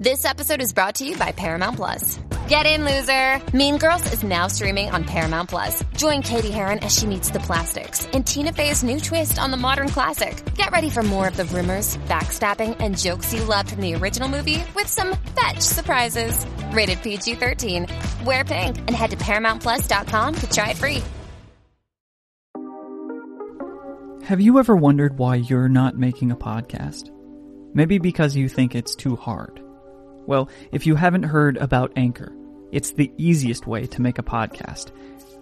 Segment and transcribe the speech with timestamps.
[0.00, 2.18] This episode is brought to you by Paramount Plus.
[2.48, 3.38] Get in, loser!
[3.54, 5.84] Mean Girls is now streaming on Paramount Plus.
[5.94, 9.58] Join Cady Heron as she meets the plastics and Tina Fey's new twist on the
[9.58, 10.42] modern classic.
[10.54, 14.26] Get ready for more of the rumors, backstabbing, and jokes you loved from the original
[14.26, 16.46] movie with some fetch surprises.
[16.72, 17.86] Rated PG 13.
[18.24, 21.02] Wear pink and head to ParamountPlus.com to try it free.
[24.24, 27.10] Have you ever wondered why you're not making a podcast?
[27.74, 29.60] Maybe because you think it's too hard.
[30.30, 32.32] Well, if you haven't heard about Anchor,
[32.70, 34.92] it's the easiest way to make a podcast.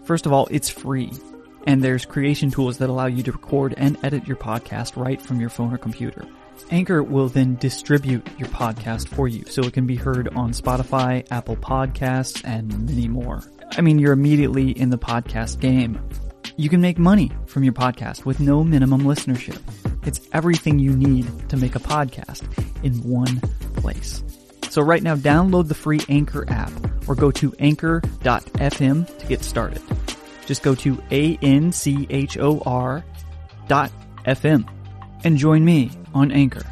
[0.04, 1.12] First of all, it's free,
[1.66, 5.42] and there's creation tools that allow you to record and edit your podcast right from
[5.42, 6.24] your phone or computer.
[6.70, 11.30] Anchor will then distribute your podcast for you so it can be heard on Spotify,
[11.30, 13.42] Apple Podcasts, and many more.
[13.72, 16.00] I mean, you're immediately in the podcast game.
[16.56, 19.60] You can make money from your podcast with no minimum listenership.
[20.06, 22.42] It's everything you need to make a podcast
[22.82, 23.42] in one
[23.76, 24.22] place.
[24.70, 26.72] So right now, download the free Anchor app
[27.08, 29.82] or go to anchor.fm to get started.
[30.46, 33.04] Just go to A-N-C-H-O-R
[33.66, 33.92] dot
[34.24, 34.68] FM
[35.24, 36.64] and join me on Anchor.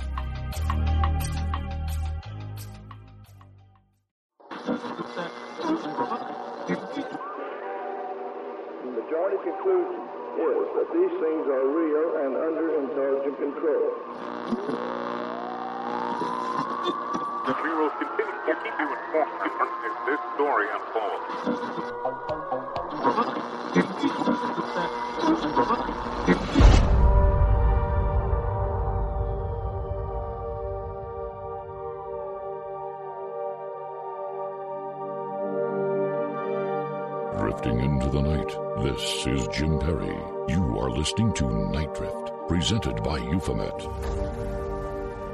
[42.67, 43.78] Presented by Euphomet.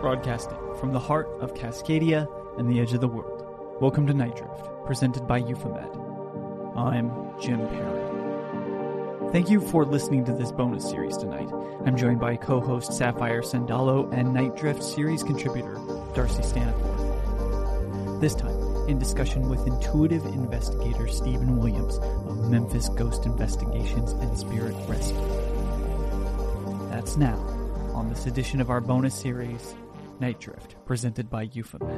[0.02, 3.78] Broadcasting from the heart of Cascadia and the edge of the world.
[3.80, 5.89] Welcome to Night Drift, presented by Euphomet.
[6.77, 9.33] I'm Jim Perry.
[9.33, 11.48] Thank you for listening to this bonus series tonight.
[11.86, 15.80] I'm joined by co-host Sapphire Sandalo and Night Drift series contributor
[16.14, 18.20] Darcy Staniforth.
[18.20, 24.77] This time, in discussion with intuitive investigator Stephen Williams of Memphis Ghost Investigations and Spirit
[24.86, 25.52] Rescue.
[27.02, 27.36] That's now
[27.95, 29.74] on this edition of our bonus series,
[30.20, 31.90] Night Drift, presented by Euphomet.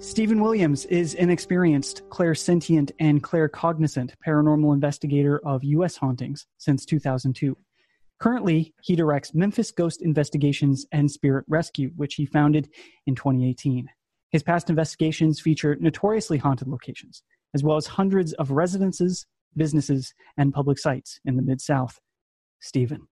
[0.00, 5.96] Stephen Williams is an experienced, clairsentient, and claircognizant paranormal investigator of U.S.
[5.96, 7.56] hauntings since 2002.
[8.18, 12.68] Currently, he directs Memphis Ghost Investigations and Spirit Rescue, which he founded
[13.06, 13.88] in 2018.
[14.30, 17.22] His past investigations feature notoriously haunted locations,
[17.54, 19.26] as well as hundreds of residences,
[19.56, 21.98] businesses, and public sites in the Mid South.
[22.60, 23.08] Stephen,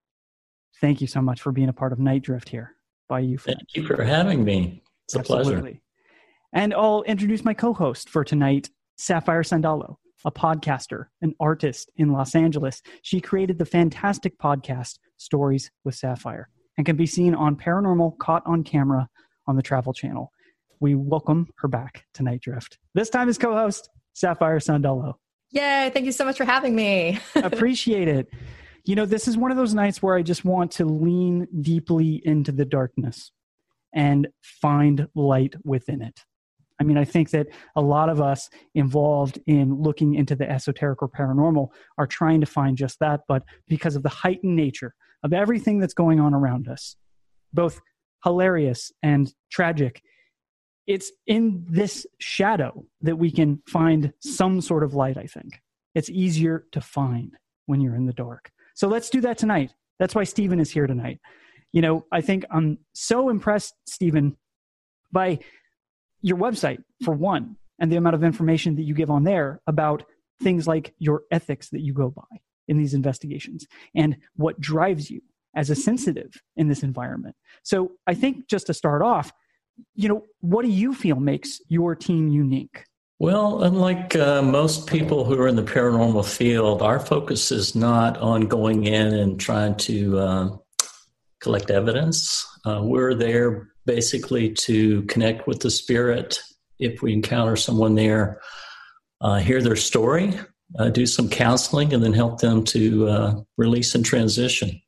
[0.80, 2.76] thank you so much for being a part of Night Drift here
[3.08, 3.38] by you.
[3.38, 4.82] Thank you for having me.
[5.06, 5.52] It's a pleasure.
[5.52, 5.80] Absolutely.
[6.52, 12.12] And I'll introduce my co host for tonight, Sapphire Sandalo, a podcaster, an artist in
[12.12, 12.82] Los Angeles.
[13.02, 18.44] She created the fantastic podcast Stories with Sapphire and can be seen on Paranormal Caught
[18.46, 19.08] on Camera
[19.46, 20.32] on the Travel Channel.
[20.80, 22.78] We welcome her back to Night Drift.
[22.94, 25.14] This time as co host, Sapphire Sandalo.
[25.50, 27.18] Yay, thank you so much for having me.
[27.34, 28.28] Appreciate it.
[28.84, 32.22] You know, this is one of those nights where I just want to lean deeply
[32.24, 33.32] into the darkness
[33.94, 36.24] and find light within it.
[36.80, 41.02] I mean, I think that a lot of us involved in looking into the esoteric
[41.02, 44.94] or paranormal are trying to find just that, but because of the heightened nature
[45.24, 46.94] of everything that's going on around us,
[47.52, 47.80] both
[48.24, 50.02] hilarious and tragic,
[50.88, 55.60] it's in this shadow that we can find some sort of light, I think.
[55.94, 58.50] It's easier to find when you're in the dark.
[58.74, 59.74] So let's do that tonight.
[59.98, 61.20] That's why Stephen is here tonight.
[61.72, 64.38] You know, I think I'm so impressed, Stephen,
[65.12, 65.40] by
[66.22, 70.04] your website for one and the amount of information that you give on there about
[70.42, 75.20] things like your ethics that you go by in these investigations and what drives you
[75.54, 79.32] as a sensitive in this environment so i think just to start off
[79.94, 82.84] you know what do you feel makes your team unique
[83.18, 88.16] Well, unlike uh, most people who are in the paranormal field, our focus is not
[88.18, 90.56] on going in and trying to uh,
[91.40, 92.46] collect evidence.
[92.64, 96.40] Uh, we're there basically to connect with the spirit
[96.78, 98.40] if we encounter someone there,
[99.20, 100.38] uh, hear their story,
[100.78, 104.80] uh, do some counseling, and then help them to uh, release and transition.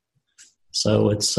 [0.71, 1.37] So it's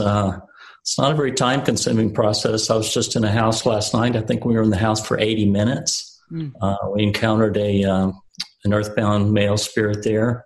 [0.82, 2.70] it's not a very time consuming process.
[2.70, 4.16] I was just in a house last night.
[4.16, 6.20] I think we were in the house for 80 minutes.
[6.32, 6.52] Mm.
[6.62, 8.20] Uh, we encountered a um,
[8.64, 10.46] an earthbound male spirit there,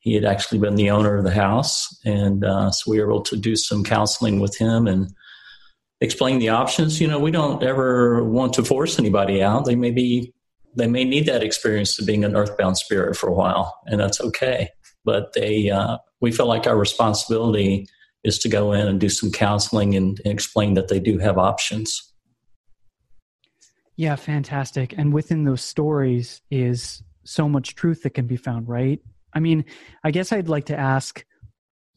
[0.00, 3.22] he had actually been the owner of the house, and uh, so we were able
[3.22, 5.12] to do some counseling with him and
[6.00, 7.00] explain the options.
[7.00, 9.64] You know, we don't ever want to force anybody out.
[9.64, 10.32] They may be,
[10.76, 14.20] they may need that experience of being an earthbound spirit for a while, and that's
[14.20, 14.70] okay.
[15.04, 17.88] But they, uh, we feel like our responsibility
[18.24, 21.38] is to go in and do some counseling and, and explain that they do have
[21.38, 22.12] options.
[23.96, 24.94] Yeah, fantastic.
[24.96, 29.00] And within those stories is so much truth that can be found, right?
[29.34, 29.64] I mean,
[30.04, 31.24] I guess I'd like to ask,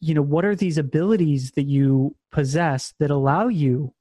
[0.00, 3.94] you know, what are these abilities that you possess that allow you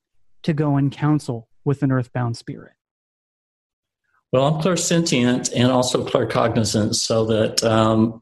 [0.43, 2.73] to go and counsel with an earthbound spirit?
[4.31, 8.21] Well, I'm clairsentient and also claircognizant, so that, um,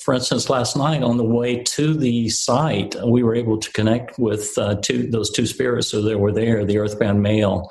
[0.00, 4.18] for instance, last night on the way to the site, we were able to connect
[4.18, 7.70] with uh, two those two spirits who that were there, the earthbound male.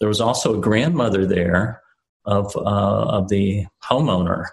[0.00, 1.82] There was also a grandmother there
[2.24, 4.46] of uh, of the homeowner,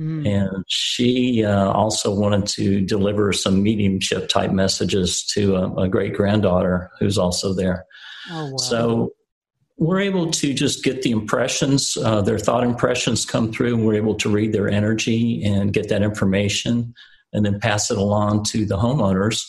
[0.00, 0.28] Mm.
[0.28, 6.14] And she uh, also wanted to deliver some mediumship type messages to a, a great
[6.14, 7.84] granddaughter who's also there.
[8.30, 8.56] Oh, wow.
[8.58, 9.12] So
[9.78, 13.94] we're able to just get the impressions, uh, their thought impressions come through, and we're
[13.94, 16.92] able to read their energy and get that information
[17.32, 19.48] and then pass it along to the homeowners.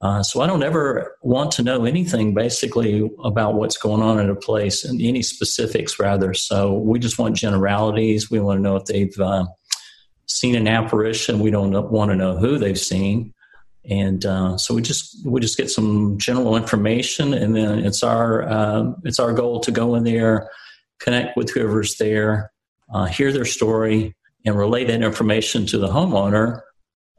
[0.00, 4.30] Uh, so I don't ever want to know anything basically about what's going on in
[4.30, 6.32] a place and any specifics rather.
[6.34, 8.30] So we just want generalities.
[8.30, 9.44] We want to know if they've uh,
[10.26, 11.40] seen an apparition.
[11.40, 13.33] We don't want to know who they've seen.
[13.88, 18.42] And uh, so we just we just get some general information, and then it's our
[18.42, 20.48] uh, it's our goal to go in there,
[21.00, 22.50] connect with whoever's there,
[22.92, 24.14] uh, hear their story,
[24.46, 26.62] and relay that information to the homeowner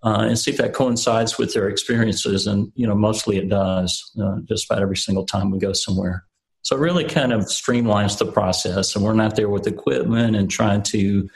[0.06, 2.48] uh, and see if that coincides with their experiences.
[2.48, 4.12] And you know, mostly it does.
[4.22, 6.26] Uh, just about every single time we go somewhere.
[6.62, 10.50] So it really kind of streamlines the process, and we're not there with equipment and
[10.50, 11.30] trying to,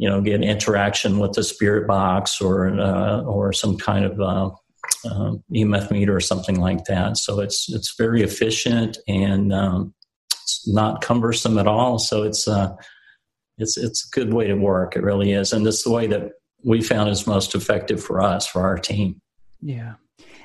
[0.00, 4.50] you know, get interaction with the spirit box or uh, or some kind of uh,
[5.04, 7.18] uh, EMF meter or something like that.
[7.18, 9.92] So it's it's very efficient and um,
[10.32, 11.98] it's not cumbersome at all.
[11.98, 12.74] So it's uh,
[13.58, 14.96] it's it's a good way to work.
[14.96, 16.30] It really is, and it's the way that
[16.64, 19.20] we found is most effective for us for our team.
[19.60, 19.96] Yeah.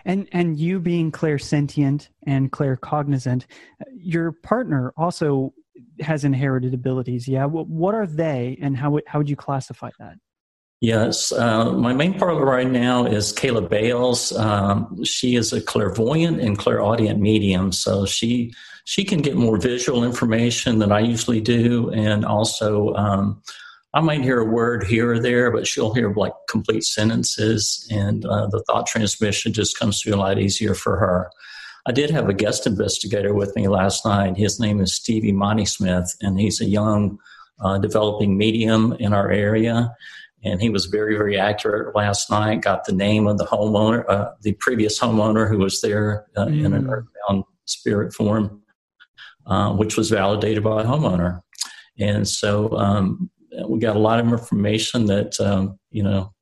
[0.04, 3.46] And and you being clairsentient and claircognizant,
[3.96, 5.54] your partner also
[6.00, 7.27] has inherited abilities.
[7.27, 7.45] Yeah.
[7.45, 10.18] What what are they, and how how would you classify that?
[10.81, 14.31] Yes, uh, my main partner right now is Kayla Bales.
[14.33, 20.04] Um, she is a clairvoyant and clairaudient medium, so she she can get more visual
[20.04, 23.42] information than I usually do, and also um,
[23.94, 28.25] I might hear a word here or there, but she'll hear like complete sentences, and
[28.25, 31.31] uh, the thought transmission just comes through a lot easier for her.
[31.88, 34.38] I did have a guest investigator with me last night.
[34.38, 37.20] His name is Stevie Monty Smith, and he's a young
[37.60, 39.94] uh, developing medium in our area.
[40.44, 42.62] And he was very, very accurate last night.
[42.62, 46.66] Got the name of the homeowner, uh, the previous homeowner who was there uh, mm.
[46.66, 46.92] in an mm.
[46.92, 48.62] earthbound spirit form,
[49.46, 51.42] uh, which was validated by a homeowner.
[52.00, 53.30] And so um,
[53.68, 56.34] we got a lot of information that um, you know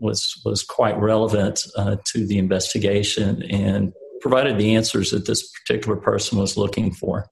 [0.00, 5.96] was was quite relevant uh, to the investigation and provided the answers that this particular
[5.96, 7.26] person was looking for.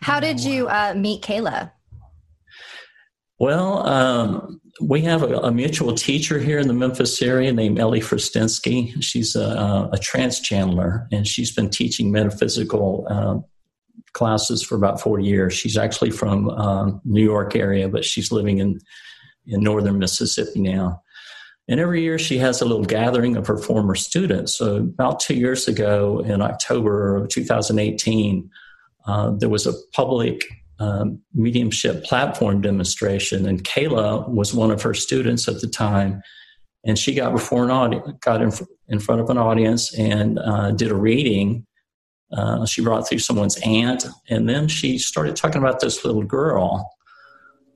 [0.00, 1.70] How did you uh, meet Kayla?
[3.38, 8.00] Well, um, we have a, a, mutual teacher here in the Memphis area named Ellie
[8.00, 8.94] Fristinsky.
[9.02, 13.44] She's a, a trance channeler, and she's been teaching metaphysical um,
[14.12, 15.52] classes for about 40 years.
[15.52, 18.80] She's actually from um, New York area, but she's living in,
[19.46, 21.02] in northern Mississippi now.
[21.68, 24.54] And every year she has a little gathering of her former students.
[24.54, 28.50] So about two years ago, in October of 2018,
[29.06, 30.44] uh, there was a public
[30.78, 36.22] um, mediumship platform demonstration, and Kayla was one of her students at the time.
[36.84, 38.52] And she got before an audience, got in,
[38.88, 41.66] in front of an audience, and uh, did a reading
[42.34, 46.93] uh, she brought through someone's aunt, and then she started talking about this little girl.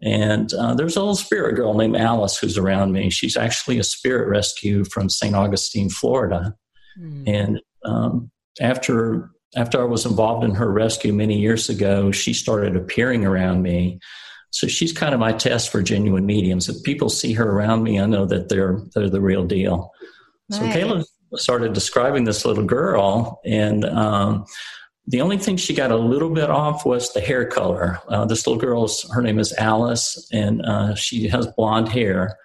[0.02, 3.10] And uh, there's a little spirit girl named Alice who's around me.
[3.10, 5.34] She's actually a spirit rescue from St.
[5.34, 6.54] Augustine, Florida.
[7.00, 7.24] Mm.
[7.26, 12.76] And um, after after I was involved in her rescue many years ago, she started
[12.76, 13.98] appearing around me.
[14.50, 16.68] So she's kind of my test for genuine mediums.
[16.68, 19.90] If people see her around me, I know that they're they're the real deal.
[20.48, 20.60] Nice.
[20.60, 21.04] So Kayla
[21.36, 24.44] started describing this little girl, and um,
[25.08, 27.98] the only thing she got a little bit off was the hair color.
[28.08, 32.36] Uh, this little girl's her name is Alice, and uh, she has blonde hair,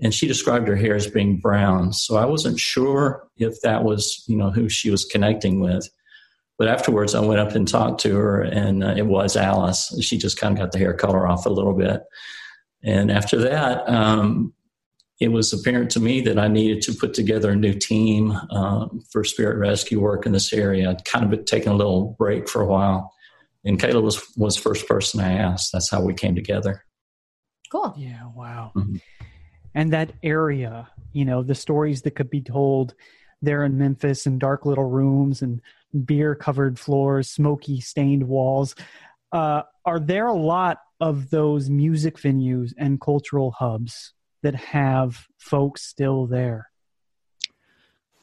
[0.00, 1.92] and she described her hair as being brown.
[1.92, 5.88] So I wasn't sure if that was you know who she was connecting with.
[6.58, 9.92] But afterwards, I went up and talked to her, and uh, it was Alice.
[10.00, 12.04] She just kind of got the hair color off a little bit.
[12.84, 14.54] And after that, um,
[15.18, 18.88] it was apparent to me that I needed to put together a new team uh,
[19.10, 20.90] for spirit rescue work in this area.
[20.90, 23.14] I'd kind of been taking a little break for a while,
[23.64, 25.72] and Kayla was was first person I asked.
[25.72, 26.84] That's how we came together.
[27.70, 27.94] Cool.
[27.96, 28.72] Yeah, wow.
[28.76, 29.00] Mhm.
[29.74, 32.94] And that area, you know, the stories that could be told
[33.42, 35.60] there in Memphis in dark little rooms and
[36.04, 38.74] beer covered floors, smoky stained walls.
[39.32, 45.82] Uh, are there a lot of those music venues and cultural hubs that have folks
[45.82, 46.70] still there?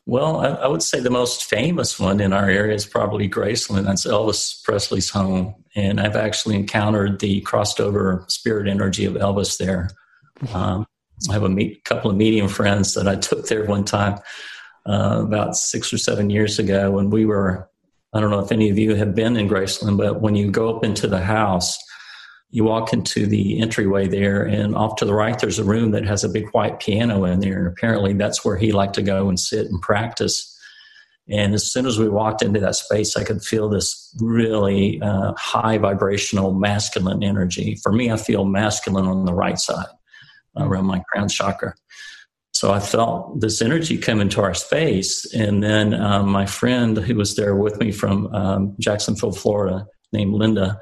[0.06, 3.86] Well, I, I would say the most famous one in our area is probably Graceland.
[3.86, 9.58] That's Elvis Presley's home, and I've actually encountered the crossed over spirit energy of Elvis
[9.58, 9.90] there.
[10.54, 10.86] Um,
[11.30, 14.20] I have a meet, couple of medium friends that I took there one time
[14.86, 17.70] uh, about six or seven years ago when we were.
[18.16, 20.76] I don't know if any of you have been in Graceland, but when you go
[20.76, 21.80] up into the house,
[22.54, 26.06] you walk into the entryway there, and off to the right, there's a room that
[26.06, 27.58] has a big white piano in there.
[27.58, 30.56] And apparently, that's where he liked to go and sit and practice.
[31.28, 35.34] And as soon as we walked into that space, I could feel this really uh,
[35.36, 37.80] high vibrational masculine energy.
[37.82, 39.88] For me, I feel masculine on the right side
[40.56, 41.74] around my crown chakra.
[42.52, 45.26] So I felt this energy come into our space.
[45.34, 50.36] And then um, my friend who was there with me from um, Jacksonville, Florida, named
[50.36, 50.76] Linda, uh,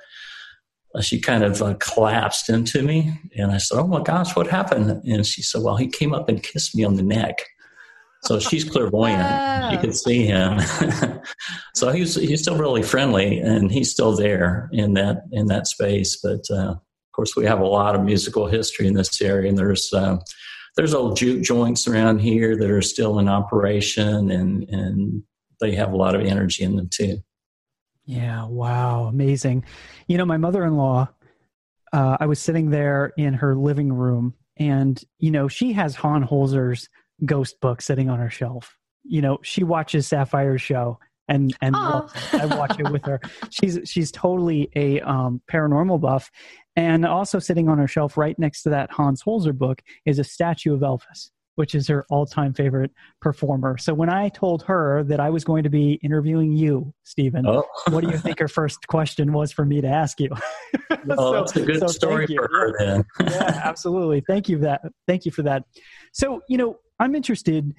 [1.00, 3.14] she kind of uh, collapsed into me.
[3.38, 4.90] And I said, Oh my gosh, what happened?
[5.06, 7.42] And she said, Well, he came up and kissed me on the neck.
[8.24, 9.72] So she's clairvoyant.
[9.72, 10.60] She could see him.
[11.76, 16.20] so he's he's still really friendly, and he's still there in that in that space.
[16.22, 19.58] But uh, of course, we have a lot of musical history in this area, and
[19.58, 20.18] there's uh,
[20.76, 25.24] there's old juke joints around here that are still in operation, and and
[25.60, 27.24] they have a lot of energy in them too.
[28.06, 29.64] Yeah, wow, amazing.
[30.08, 31.10] You know, my mother in law,
[31.94, 36.28] uh, I was sitting there in her living room, and, you know, she has Hans
[36.30, 36.90] Holzer's
[37.26, 38.78] ghost book sitting on her shelf.
[39.04, 41.00] You know, she watches Sapphire's show.
[41.28, 41.90] And and Aw.
[41.90, 42.42] loves it.
[42.42, 43.22] I watch it with her.
[43.52, 46.30] She's she's totally a um, paranormal buff,
[46.76, 50.26] and also sitting on her shelf right next to that Hans Holzer book is a
[50.26, 51.30] statue of Elvis,
[51.62, 52.90] which is her all-time favorite
[53.22, 53.78] performer.
[53.78, 57.64] So when I told her that I was going to be interviewing you, Stephen, Oh,
[57.92, 60.30] what do you think her first question was for me to ask you?
[61.06, 63.06] well, So- that's a good so story for her then.
[63.32, 64.24] yeah, absolutely.
[64.28, 64.82] Thank you that.
[65.08, 65.66] Thank you for that.
[66.14, 67.76] So, you know, I'm interested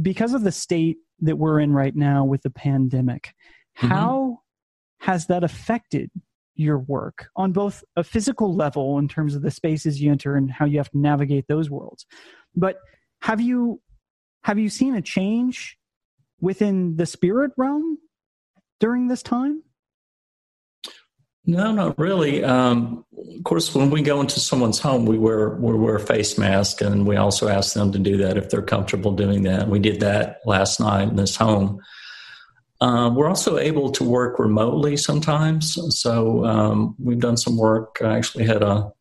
[0.00, 3.34] because of the state that we're in right now with the pandemic.
[3.80, 3.88] Mhm.
[3.90, 4.38] How
[5.00, 6.10] has that affected
[6.54, 10.50] your work on both a physical level in terms of the spaces you enter and
[10.50, 12.06] how you have to navigate those worlds?
[12.58, 12.76] But
[13.22, 13.80] have you
[14.44, 15.76] have you seen a change
[16.40, 17.98] within the spirit realm
[18.78, 19.62] during this time?
[21.48, 22.42] No, not really.
[22.42, 23.04] Um,
[23.36, 26.80] of course, when we go into someone's home, we wear we wear a face mask,
[26.80, 29.68] and we also ask them to do that if they're comfortable doing that.
[29.68, 31.80] We did that last night in this home.
[32.80, 35.78] Uh, we're also able to work remotely sometimes.
[35.98, 37.98] So um, we've done some work.
[38.02, 38.92] I actually had a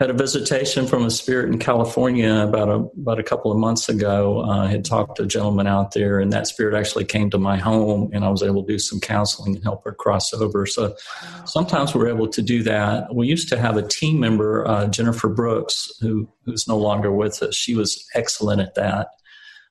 [0.00, 3.86] had a visitation from a spirit in California about a about a couple of months
[3.86, 4.42] ago.
[4.42, 7.38] Uh, I had talked to a gentleman out there, and that spirit actually came to
[7.38, 10.64] my home, and I was able to do some counseling and help her cross over.
[10.64, 10.96] So
[11.44, 13.14] sometimes we're able to do that.
[13.14, 17.42] We used to have a team member, uh, Jennifer Brooks, who who's no longer with
[17.42, 17.54] us.
[17.54, 19.08] She was excellent at that,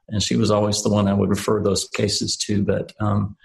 [0.09, 2.63] and she was always the one I would refer those cases to.
[2.63, 3.35] But um,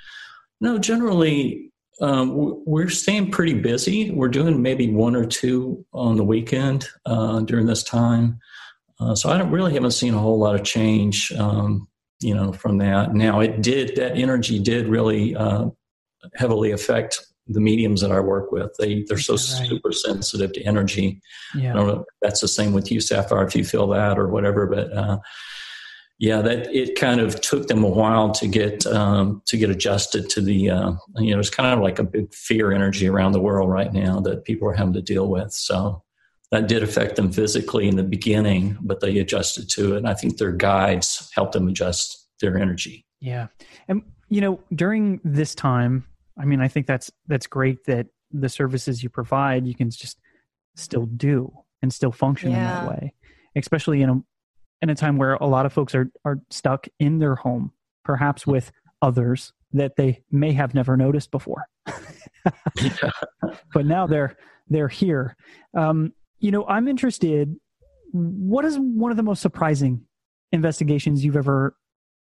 [0.60, 4.10] no, generally um, we're staying pretty busy.
[4.10, 8.38] We're doing maybe one or two on the weekend uh, during this time.
[9.00, 11.88] Uh, so I don't really haven't seen a whole lot of change, um,
[12.20, 13.14] you know, from that.
[13.14, 15.66] Now it did that energy did really uh,
[16.34, 18.74] heavily affect the mediums that I work with.
[18.78, 19.68] They they're so Right.
[19.68, 21.20] super sensitive to energy.
[21.70, 24.28] I don't know if that's the same with you, Sapphire, if you feel that or
[24.28, 25.18] whatever, but uh,
[26.18, 30.30] yeah, that it kind of took them a while to get um, to get adjusted
[30.30, 33.40] to the uh, you know, it's kind of like a big fear energy around the
[33.40, 35.52] world right now that people are having to deal with.
[35.52, 36.02] So
[36.52, 39.98] that did affect them physically in the beginning, but they adjusted to it.
[39.98, 43.04] And I think their guides helped them adjust their energy.
[43.20, 43.48] Yeah.
[43.88, 46.04] And you know, during this time,
[46.38, 50.20] I mean, I think that's that's great that the services you provide you can just
[50.76, 51.52] still do
[51.82, 53.14] and still function in that way.
[53.56, 54.22] Especially in a
[54.84, 57.72] in a time where a lot of folks are are stuck in their home,
[58.04, 61.66] perhaps with others that they may have never noticed before.
[63.72, 64.36] but now they're
[64.68, 65.36] they're here.
[65.74, 67.56] Um, you know, I'm interested.
[68.12, 70.04] What is one of the most surprising
[70.52, 71.74] investigations you've ever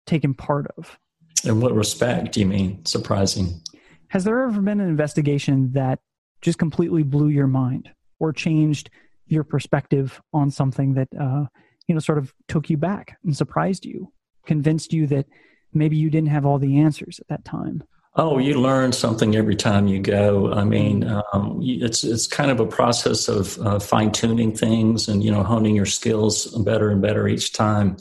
[0.05, 0.98] taken part of?
[1.43, 3.62] In what respect do you mean surprising?
[4.10, 6.00] Has there ever been an investigation that
[6.41, 8.91] just completely blew your mind or changed
[9.25, 11.45] your perspective on something that uh,
[11.88, 14.12] you know, sort of took you back and surprised you,
[14.46, 15.25] convinced you that
[15.74, 17.84] maybe you didn't have all the answers at that time?
[18.16, 20.54] Oh, you learn something every time you go.
[20.54, 25.24] I mean, um, it's it's kind of a process of uh, fine tuning things and
[25.24, 27.98] you know honing your skills better and better each time.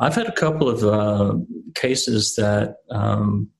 [0.00, 1.36] I've had a couple of uh,
[1.74, 3.50] cases that um,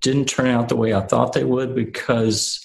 [0.00, 2.64] didn't turn out the way I thought they would because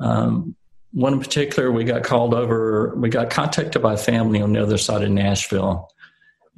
[0.00, 0.56] um,
[0.92, 4.62] one in particular, we got called over, we got contacted by a family on the
[4.62, 5.90] other side of Nashville.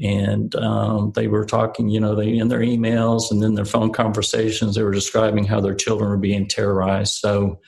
[0.00, 3.92] And um, they were talking, you know, they in their emails and then their phone
[3.92, 7.14] conversations, they were describing how their children were being terrorized.
[7.14, 7.60] So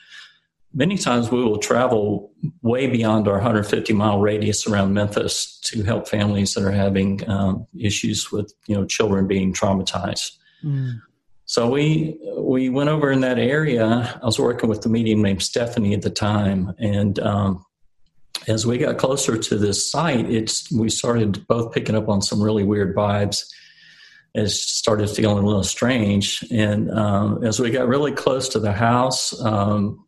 [0.73, 6.07] many times we will travel way beyond our 150 mile radius around Memphis to help
[6.07, 10.37] families that are having um, issues with, you know, children being traumatized.
[10.63, 11.01] Mm.
[11.53, 14.19] So we we went over in that area.
[14.19, 17.63] I was working with the medium named Stephanie at the time, and um,
[18.47, 22.41] as we got closer to this site, it's we started both picking up on some
[22.41, 23.45] really weird vibes.
[24.33, 28.73] It started feeling a little strange, and um, as we got really close to the
[28.73, 30.03] house, um,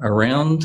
[0.00, 0.64] around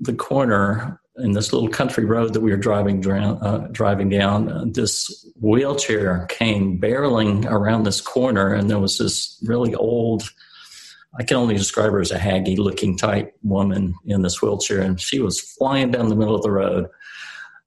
[0.00, 4.64] the corner, in this little country road that we were driving uh, driving down, uh,
[4.66, 10.22] this wheelchair came barreling around this corner, and there was this really old.
[11.18, 14.98] I can only describe her as a haggy looking type woman in this wheelchair, and
[14.98, 16.88] she was flying down the middle of the road.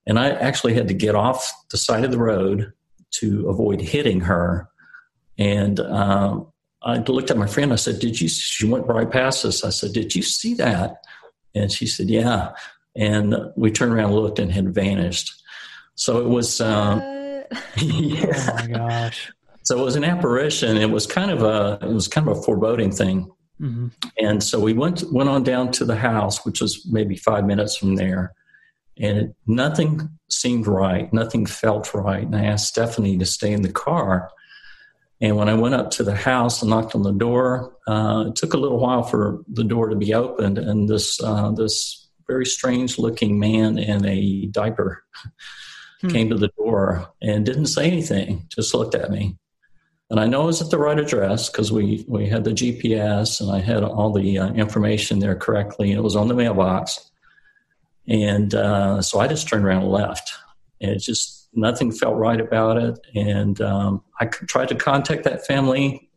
[0.07, 2.73] And I actually had to get off the side of the road
[3.11, 4.69] to avoid hitting her.
[5.37, 6.39] And uh,
[6.81, 7.73] I looked at my friend.
[7.73, 9.63] I said, "Did you?" She went right past us.
[9.63, 11.03] I said, "Did you see that?"
[11.53, 12.53] And she said, "Yeah."
[12.95, 15.33] And we turned around and looked and had vanished.
[15.95, 17.43] So it was, um, yeah.
[18.49, 19.31] Oh my gosh!
[19.63, 20.77] So it was an apparition.
[20.77, 23.31] It was kind of a, it was kind of a foreboding thing.
[23.61, 23.87] Mm-hmm.
[24.19, 27.77] And so we went went on down to the house, which was maybe five minutes
[27.77, 28.33] from there,
[28.99, 31.11] and it, nothing seemed right.
[31.13, 32.23] Nothing felt right.
[32.23, 34.29] And I asked Stephanie to stay in the car.
[35.21, 38.35] And when I went up to the house and knocked on the door, uh, it
[38.35, 42.45] took a little while for the door to be opened, and this uh, this very
[42.45, 45.03] strange looking man in a diaper
[46.01, 46.09] hmm.
[46.09, 49.37] came to the door and didn't say anything, just looked at me.
[50.09, 53.41] And I know it was at the right address because we, we had the GPS
[53.41, 55.91] and I had all the uh, information there correctly.
[55.91, 57.09] It was on the mailbox.
[58.07, 60.31] And uh, so I just turned around and left.
[60.79, 62.99] And it just, nothing felt right about it.
[63.15, 66.09] And um, I tried to contact that family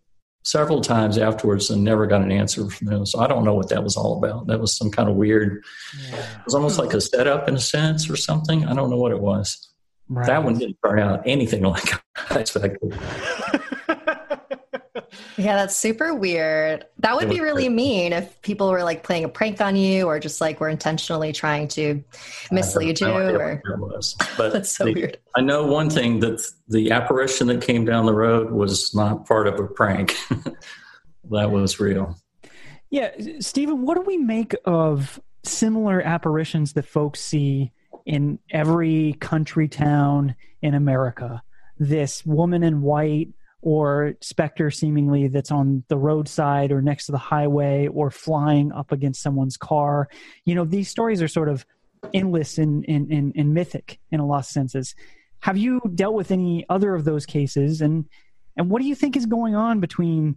[0.49, 3.05] several times afterwards and never got an answer from them.
[3.05, 4.47] So I don't know what that was all about.
[4.47, 5.63] That was some kind of weird,
[6.09, 6.17] yeah.
[6.17, 8.65] it was almost like a setup in a sense or something.
[8.65, 9.69] I don't know what it was.
[10.09, 10.27] Right.
[10.27, 12.81] That one didn't turn out anything like I expected.
[15.37, 16.85] Yeah, that's super weird.
[16.99, 20.19] That would be really mean if people were like playing a prank on you or
[20.19, 22.03] just like were intentionally trying to
[22.51, 23.09] mislead you.
[23.09, 23.63] Or
[24.37, 25.19] but that's so the, weird.
[25.37, 29.47] I know one thing that the apparition that came down the road was not part
[29.47, 30.17] of a prank.
[31.31, 32.17] that was real.
[32.91, 37.71] Yeah, Stephen, what do we make of similar apparitions that folks see
[38.07, 41.43] in every country town in America?
[41.79, 43.29] This woman in white
[43.61, 48.93] or specter seemingly that's on the roadside or next to the highway or flying up
[48.93, 50.09] against someone's car.
[50.45, 51.67] You know, these stories are sort of
[52.15, 54.95] endless and, and, and, and mythic in a lot of senses.
[55.41, 57.81] Have you dealt with any other of those cases?
[57.81, 58.05] And,
[58.57, 60.37] and what do you think is going on between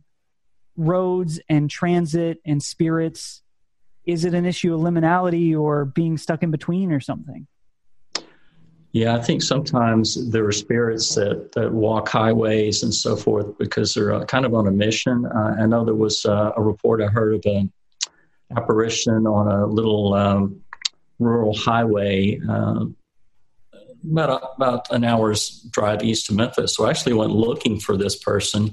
[0.76, 3.44] roads and transit and spirits?
[4.06, 7.48] Is it an issue of liminality or being stuck in between or something?
[8.94, 13.94] Yeah, I think sometimes there are spirits that, that walk highways and so forth because
[13.94, 15.26] they're uh, kind of on a mission.
[15.26, 17.72] Uh, I know there was uh, a report I heard of an
[18.56, 20.62] apparition on a little um,
[21.20, 22.86] rural highway uh,
[24.04, 26.76] about, about an hour's drive east of Memphis.
[26.76, 28.72] So I actually went looking for this person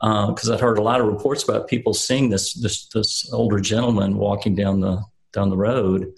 [0.00, 3.58] because uh, I'd heard a lot of reports about people seeing this, this this older
[3.58, 6.14] gentleman walking down the down the road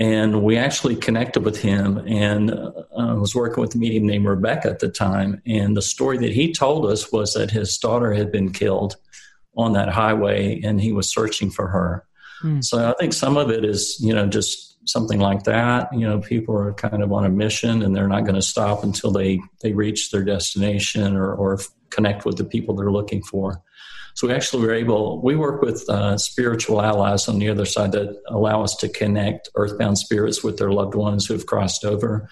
[0.00, 4.24] and we actually connected with him and uh, I was working with a medium named
[4.24, 5.42] Rebecca at the time.
[5.46, 8.96] And the story that he told us was that his daughter had been killed
[9.56, 12.06] on that highway and he was searching for her.
[12.40, 12.62] Hmm.
[12.62, 15.92] So I think some of it is, you know, just something like that.
[15.92, 18.82] You know, people are kind of on a mission and they're not going to stop
[18.82, 21.58] until they, they reach their destination or, or
[21.90, 23.62] connect with the people they're looking for.
[24.20, 27.92] So we actually were able, we work with uh, spiritual allies on the other side
[27.92, 32.28] that allow us to connect earthbound spirits with their loved ones who have crossed over.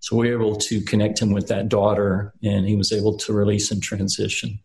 [0.00, 3.34] So we were able to connect him with that daughter, and he was able to
[3.34, 4.60] release and transition.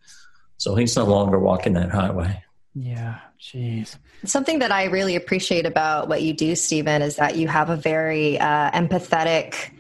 [0.55, 2.41] So he's no longer walking that highway.
[2.73, 3.97] Yeah, jeez.
[4.23, 7.75] Something that I really appreciate about what you do, Stephen, is that you have a
[7.75, 9.71] very uh, empathetic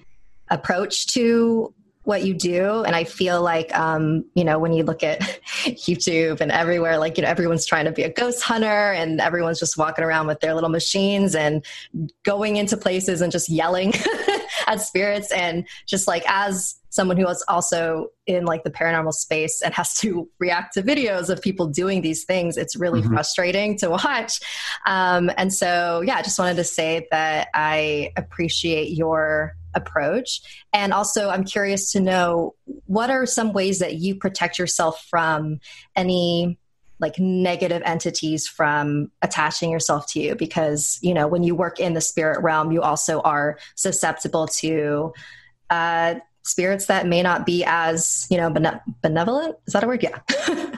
[0.49, 2.83] approach to what you do.
[2.83, 5.19] And i feel like um, you know when you look at
[5.63, 9.59] youtube and everywhere like you know everyone's trying to be a ghost hunter and everyone's
[9.59, 11.65] just walking around with their little machines and
[12.23, 13.93] going into places and just yelling
[14.67, 15.31] at spirits.
[15.31, 19.93] And just like as someone who is also in like the paranormal space and has
[19.95, 23.13] to react to videos of people doing these things it's really mm-hmm.
[23.13, 24.39] frustrating to watch.
[24.85, 30.41] Um, and so yeah i just wanted to say that i appreciate your approach.
[30.73, 32.55] And also i'm curious to know
[32.85, 35.59] what are some ways that you protect yourself from
[35.95, 36.57] any
[36.99, 40.35] like negative entities from attaching yourself to you?
[40.35, 45.13] Because you know when you work in the spirit realm you also are susceptible to
[45.69, 49.57] uh, spirits that may not be as you know bene- benevolent?
[49.67, 50.03] Is that a word?
[50.03, 50.67] Yeah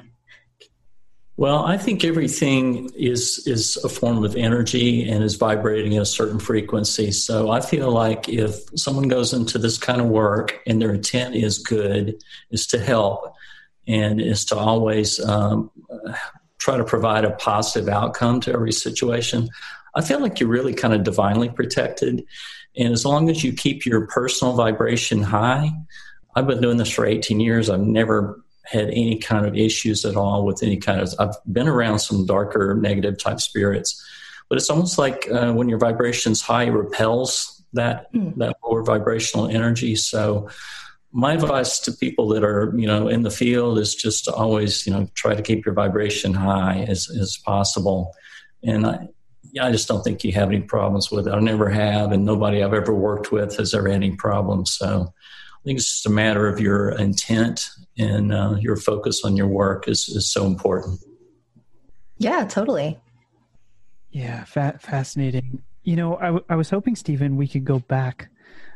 [1.38, 6.06] well i think everything is is a form of energy and is vibrating at a
[6.06, 10.82] certain frequency so i feel like if someone goes into this kind of work and
[10.82, 12.16] their intent is good
[12.52, 13.34] is to help
[13.88, 15.70] and is to always um,
[16.58, 19.50] try to provide a positive outcome to every situation
[19.96, 22.24] i feel like you're really kind of divinely protected
[22.76, 25.72] and as long as you keep your personal vibration high,
[26.36, 27.70] I've been doing this for 18 years.
[27.70, 31.68] I've never had any kind of issues at all with any kind of, I've been
[31.68, 34.02] around some darker negative type spirits,
[34.50, 38.36] but it's almost like uh, when your vibration's high, repels that, mm.
[38.38, 39.96] that lower vibrational energy.
[39.96, 40.50] So,
[41.16, 44.88] my advice to people that are you know in the field is just to always
[44.88, 48.16] you know try to keep your vibration high as, as possible
[48.64, 49.08] and I,
[49.62, 51.34] I just don't think you have any problems with it.
[51.34, 54.74] I never have, and nobody I've ever worked with has ever had any problems.
[54.74, 59.38] So I think it's just a matter of your intent and uh, your focus on
[59.38, 61.00] your work is, is so important.
[62.18, 63.00] Yeah, totally.
[64.12, 65.64] Yeah, fa- fascinating.
[65.84, 68.30] You know, I, w- I was hoping, Stephen, we could go back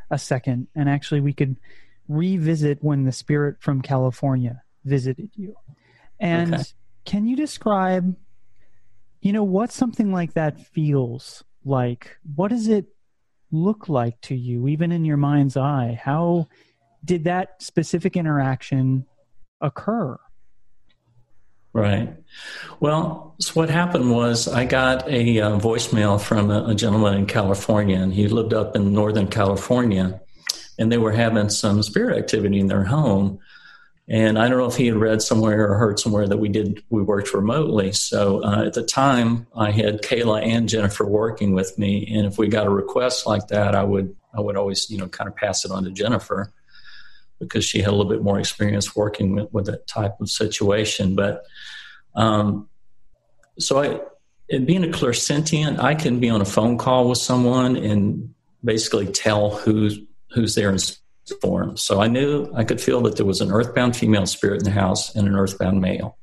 [0.09, 1.57] a second and actually we could
[2.07, 5.55] revisit when the spirit from California visited you.
[6.19, 6.63] And okay.
[7.05, 8.15] can you describe
[9.21, 12.85] you know what something like that feels like what does it
[13.51, 16.47] look like to you even in your mind's eye how
[17.03, 19.05] did that specific interaction
[19.61, 20.17] occur?
[21.73, 22.15] Right.
[22.79, 27.27] Well so what happened was i got a uh, voicemail from a, a gentleman in
[27.27, 30.19] california and he lived up in northern california
[30.77, 33.39] and they were having some spirit activity in their home.
[34.09, 36.81] And I don't know if he had read somewhere or heard somewhere that we did
[36.89, 37.91] we worked remotely.
[37.91, 42.37] So uh, at the time, I had Kayla and Jennifer working with me, and if
[42.37, 45.35] we got a request like that, I would I would always you know kind of
[45.35, 46.53] pass it on to Jennifer
[47.39, 51.15] because she had a little bit more experience working with, with that type of situation.
[51.15, 51.43] But
[52.15, 52.69] um,
[53.59, 53.99] so I,
[54.49, 59.07] and being a clairsentient, I can be on a phone call with someone and basically
[59.07, 59.99] tell who's
[60.31, 60.77] who's there in
[61.41, 61.77] form.
[61.77, 64.71] So I knew I could feel that there was an earthbound female spirit in the
[64.71, 66.17] house and an earthbound male.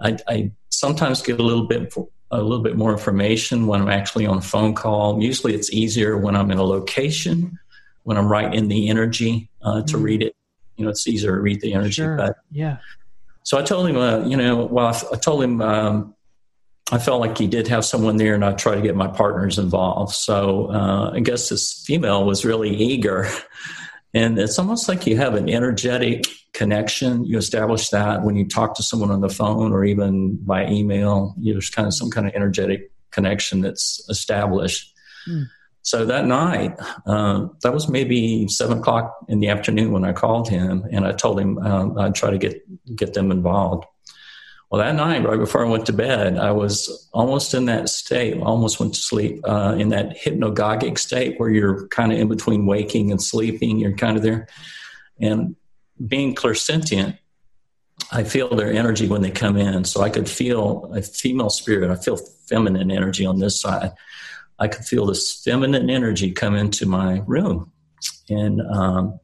[0.00, 1.94] I, I sometimes get a little bit
[2.30, 5.22] a little bit more information when I'm actually on a phone call.
[5.22, 7.58] Usually, it's easier when I'm in a location,
[8.06, 10.02] when I'm right in the energy uh, to mm.
[10.02, 10.34] read it.
[10.76, 12.02] You know, it's easier to read the energy.
[12.02, 12.16] Sure.
[12.16, 12.78] But yeah.
[13.42, 16.14] So I told him, uh, you know, well, I, I told him um,
[16.92, 19.58] I felt like he did have someone there, and I tried to get my partners
[19.58, 20.14] involved.
[20.14, 23.28] So uh, I guess this female was really eager
[24.16, 27.26] And it's almost like you have an energetic connection.
[27.26, 31.34] You establish that when you talk to someone on the phone or even by email.
[31.38, 34.90] You there's kind of some kind of energetic connection that's established.
[35.28, 35.44] Mm.
[35.86, 40.48] So that night, uh, that was maybe seven o'clock in the afternoon when I called
[40.48, 42.60] him, and I told him um, I'd try to get
[42.96, 43.86] get them involved.
[44.68, 48.36] Well, that night, right before I went to bed, I was almost in that state,
[48.42, 52.66] almost went to sleep, uh, in that hypnagogic state where you're kind of in between
[52.66, 53.78] waking and sleeping.
[53.78, 54.48] You're kind of there.
[55.20, 55.54] And
[56.04, 57.16] being clairsentient,
[58.10, 59.84] I feel their energy when they come in.
[59.84, 61.92] So I could feel a female spirit.
[61.92, 62.18] I feel
[62.48, 63.92] feminine energy on this side.
[64.58, 67.72] I could feel this feminine energy come into my room.
[68.28, 69.20] And um,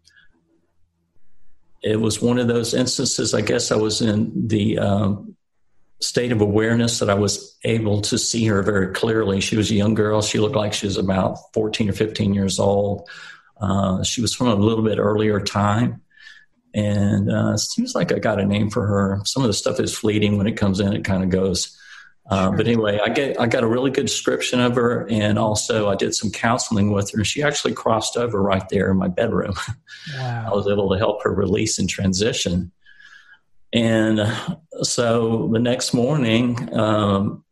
[1.83, 3.35] it was one of those instances.
[3.35, 5.37] I guess I was in the um,
[6.01, 9.41] state of awareness that I was able to see her very clearly.
[9.41, 10.23] She was a young girl.
[10.23, 13.09] She looked like she was about 14 or 15 years old.
[13.61, 16.03] Uh, she was from a little bit earlier time.
[16.75, 19.21] And uh, seems like I got a name for her.
[19.25, 21.79] Some of the stuff is fleeting when it comes in, it kind of goes.
[22.31, 22.57] Uh, sure.
[22.57, 25.97] But anyway, I get I got a really good description of her, and also I
[25.97, 27.19] did some counseling with her.
[27.19, 29.55] And She actually crossed over right there in my bedroom.
[30.17, 30.49] Wow.
[30.49, 32.73] I was able to help her release and transition.
[33.73, 34.21] And
[34.83, 37.45] so the next morning, um,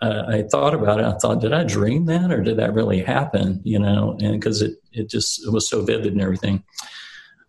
[0.00, 1.06] uh, I thought about it.
[1.06, 3.60] I thought, did I dream that, or did that really happen?
[3.64, 6.64] You know, and because it it just it was so vivid and everything.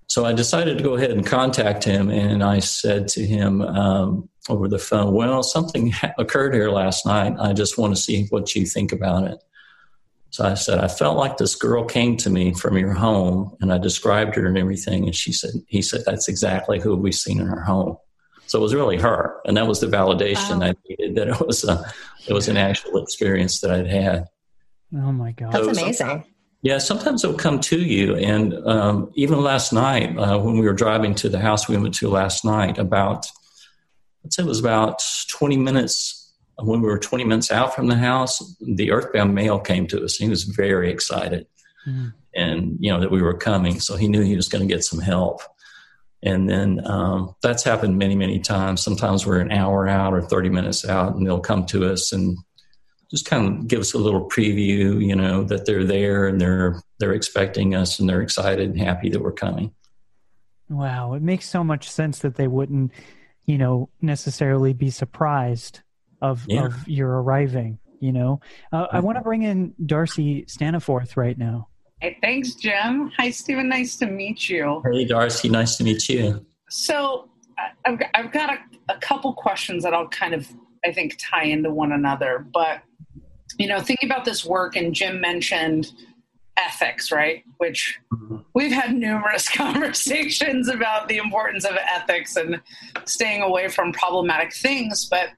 [0.07, 4.28] So I decided to go ahead and contact him, and I said to him um,
[4.47, 7.33] over the phone, "Well, something occurred here last night.
[7.39, 9.43] I just want to see what you think about it."
[10.31, 13.73] So I said, "I felt like this girl came to me from your home, and
[13.73, 17.39] I described her and everything." And she said, "He said that's exactly who we've seen
[17.39, 17.97] in our home."
[18.47, 20.67] So it was really her, and that was the validation wow.
[20.67, 21.91] I needed that it was a
[22.27, 24.27] it was an actual experience that I'd had.
[24.95, 26.25] Oh my god, that's so amazing.
[26.61, 28.15] Yeah, sometimes it'll come to you.
[28.15, 31.93] And um, even last night, uh, when we were driving to the house we went
[31.95, 33.31] to last night, about,
[34.23, 37.95] I'd say it was about 20 minutes, when we were 20 minutes out from the
[37.95, 40.15] house, the earthbound male came to us.
[40.15, 41.47] He was very excited
[41.87, 42.13] mm.
[42.35, 43.79] and, you know, that we were coming.
[43.79, 45.41] So he knew he was going to get some help.
[46.21, 48.83] And then um, that's happened many, many times.
[48.83, 52.37] Sometimes we're an hour out or 30 minutes out, and they'll come to us and
[53.09, 56.81] just kind of give us a little preview, you know, that they're there and they're
[56.99, 59.73] they're expecting us and they're excited and happy that we're coming.
[60.69, 62.91] Wow, it makes so much sense that they wouldn't,
[63.49, 65.81] you know, necessarily be surprised
[66.21, 66.65] of yeah.
[66.65, 67.79] of your arriving.
[67.99, 71.67] You know, uh, I want to bring in Darcy Staniforth right now.
[71.99, 73.11] Hey, thanks, Jim.
[73.17, 73.67] Hi, Stephen.
[73.67, 74.83] Nice to meet you.
[74.85, 75.49] Hey, Darcy.
[75.49, 76.45] Nice to meet you.
[76.69, 77.27] So,
[77.85, 80.47] I've, I've got a, a couple questions that I'll kind of,
[80.85, 82.45] I think, tie into one another.
[82.53, 82.83] But
[83.57, 85.91] you know, thinking about this work, and Jim mentioned
[86.59, 87.43] ethics, right?
[87.57, 88.37] Which mm-hmm.
[88.53, 92.61] we've had numerous conversations about the importance of ethics and
[93.05, 95.07] staying away from problematic things.
[95.09, 95.29] But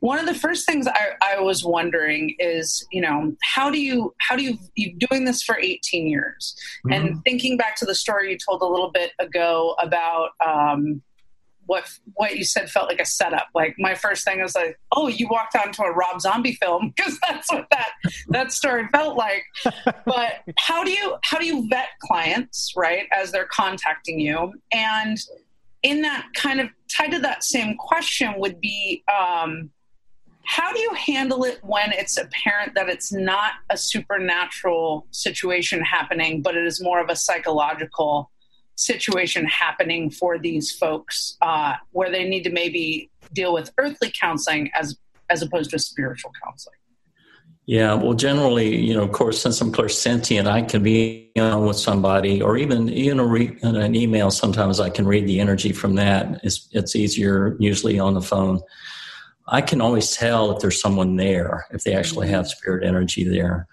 [0.00, 4.14] one of the first things I, I was wondering is, you know, how do you
[4.18, 6.56] how do you you doing this for 18 years
[6.86, 6.92] mm-hmm.
[6.92, 11.02] and thinking back to the story you told a little bit ago about um,
[11.72, 13.48] what what you said felt like a setup.
[13.54, 17.18] Like my first thing was like, oh, you walked onto a Rob Zombie film because
[17.26, 17.92] that's what that
[18.28, 19.44] that story felt like.
[20.04, 24.52] But how do you how do you vet clients right as they're contacting you?
[24.72, 25.16] And
[25.82, 29.02] in that kind of tied to that same question would be.
[29.08, 29.70] Um,
[30.44, 36.42] how do you handle it when it's apparent that it's not a supernatural situation happening,
[36.42, 38.31] but it is more of a psychological
[38.84, 44.70] situation happening for these folks uh, where they need to maybe deal with earthly counseling
[44.78, 44.96] as
[45.30, 46.76] as opposed to spiritual counseling?
[47.66, 51.76] Yeah well generally you know of course since i'm clairsentient i can be on with
[51.78, 54.30] somebody or even in, a re, in an email.
[54.30, 56.40] Sometimes i can read the energy from that.
[56.42, 58.60] It's, it's easier usually on the phone.
[59.48, 63.66] I can always tell if there's someone there if they actually have spirit energy there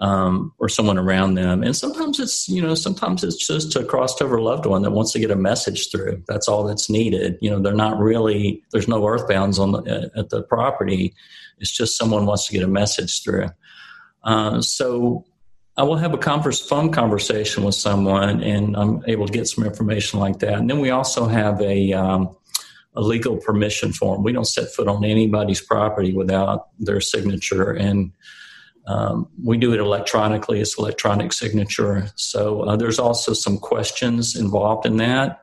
[0.00, 1.62] um, or someone around them.
[1.62, 5.12] And sometimes it's, you know, sometimes it's just a crossed over loved one that wants
[5.12, 6.22] to get a message through.
[6.26, 7.38] That's all that's needed.
[7.40, 11.14] You know, they're not really, there's no earthbounds on the, at the property.
[11.58, 13.48] It's just someone wants to get a message through.
[14.24, 15.24] Uh, so
[15.76, 19.64] I will have a converse, phone conversation with someone and I'm able to get some
[19.64, 20.54] information like that.
[20.54, 22.36] And then we also have a, um,
[22.96, 24.22] a legal permission form.
[24.22, 27.72] We don't set foot on anybody's property without their signature.
[27.72, 28.12] And
[28.86, 32.08] um, we do it electronically, it's electronic signature.
[32.16, 35.42] So uh, there's also some questions involved in that.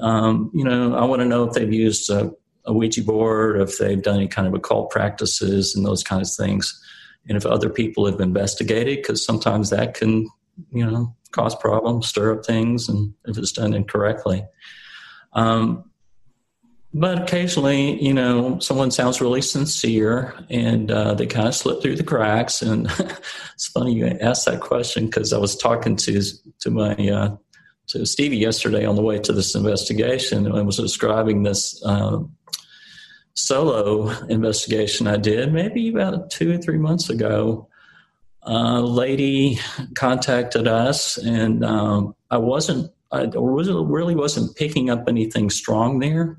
[0.00, 2.32] Um, you know, I want to know if they've used a,
[2.64, 6.44] a, Ouija board, if they've done any kind of occult practices and those kinds of
[6.44, 6.80] things,
[7.28, 10.28] and if other people have investigated, because sometimes that can,
[10.72, 14.44] you know, cause problems, stir up things, and if it's done incorrectly.
[15.32, 15.90] Um,
[16.96, 21.96] but occasionally, you know, someone sounds really sincere and uh, they kind of slip through
[21.96, 22.62] the cracks.
[22.62, 22.86] And
[23.54, 26.22] it's funny you asked that question because I was talking to
[26.60, 27.36] to my uh,
[27.88, 32.32] to Stevie yesterday on the way to this investigation and was describing this um,
[33.34, 37.68] solo investigation I did maybe about two or three months ago.
[38.46, 39.58] A lady
[39.96, 46.38] contacted us, and um, I wasn't I really wasn't picking up anything strong there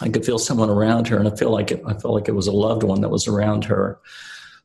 [0.00, 2.34] I could feel someone around her, and I feel like it, I felt like it
[2.34, 3.98] was a loved one that was around her.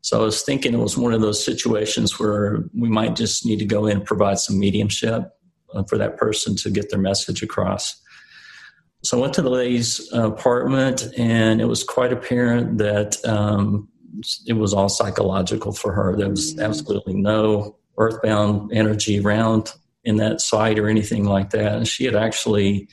[0.02, 3.60] So I was thinking it was one of those situations where we might just need
[3.60, 5.36] to go in and provide some mediumship
[5.74, 8.02] uh, for that person to get their message across.
[9.04, 13.88] So I went to the lady's apartment, and it was quite apparent that um,
[14.48, 16.16] it was all psychological for her.
[16.16, 21.74] There was absolutely no earthbound energy around in that site or anything like that.
[21.74, 22.88] And she had actually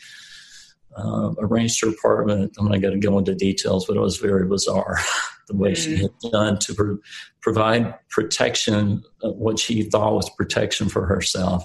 [0.96, 2.55] uh, arranged her apartment.
[2.59, 4.98] I'm not going to go into details, but it was very bizarre
[5.48, 5.76] the way mm.
[5.76, 6.98] she had done to pro-
[7.40, 11.64] provide protection, uh, what she thought was protection for herself.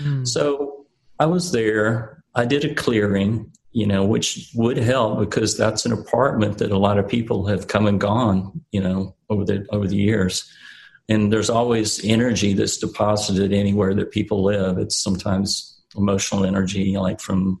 [0.00, 0.26] Mm.
[0.26, 0.86] So
[1.18, 2.22] I was there.
[2.34, 6.78] I did a clearing, you know, which would help because that's an apartment that a
[6.78, 10.50] lot of people have come and gone, you know, over the over the years.
[11.08, 14.78] And there's always energy that's deposited anywhere that people live.
[14.78, 17.60] It's sometimes emotional energy, like from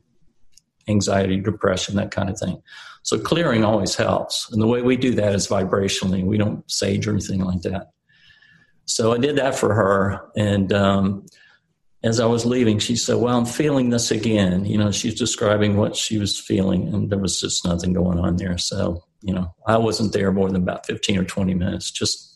[0.88, 2.62] anxiety, depression, that kind of thing.
[3.02, 4.50] So clearing always helps.
[4.52, 6.24] And the way we do that is vibrationally.
[6.24, 7.90] We don't sage or anything like that.
[8.84, 10.30] So I did that for her.
[10.36, 11.26] And um,
[12.04, 14.64] as I was leaving, she said, Well, I'm feeling this again.
[14.64, 18.36] You know, she's describing what she was feeling, and there was just nothing going on
[18.36, 18.58] there.
[18.58, 22.28] So, you know, I wasn't there more than about 15 or 20 minutes, just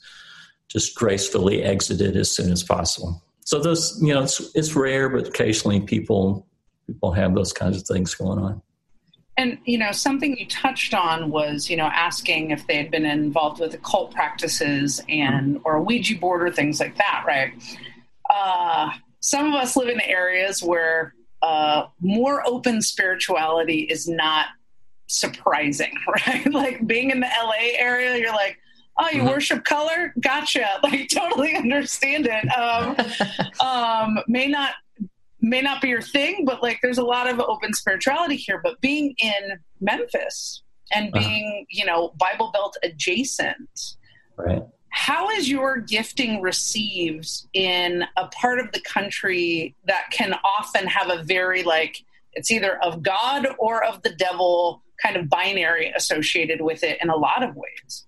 [0.69, 3.23] just gracefully exited as soon as possible.
[3.45, 6.45] So those, you know, it's, it's rare, but occasionally people
[6.87, 8.63] people have those kinds of things going on.
[9.39, 13.05] And you know, something you touched on was you know asking if they had been
[13.05, 17.53] involved with occult practices and or a Ouija board or things like that, right?
[18.31, 24.47] Uh, some of us live in areas where uh, more open spirituality is not
[25.07, 25.93] surprising,
[26.27, 26.53] right?
[26.53, 28.59] like being in the LA area, you're like,
[28.99, 29.29] oh, you mm-hmm.
[29.29, 30.15] worship color?
[30.21, 30.67] Gotcha.
[30.83, 32.47] Like totally understand it.
[32.57, 32.97] Um,
[33.61, 34.73] um, may not
[35.47, 38.61] may not be your thing, but like there's a lot of open spirituality here.
[38.63, 41.19] But being in Memphis and uh-huh.
[41.19, 41.65] being, uh-huh.
[41.71, 43.97] you know, Bible Belt adjacent,
[44.37, 44.63] right?
[44.89, 51.11] How is your gifting received in a part of the country that can often have
[51.11, 56.61] a very like it's either of God or of the devil kind of binary associated
[56.61, 58.06] with it in a lot of ways?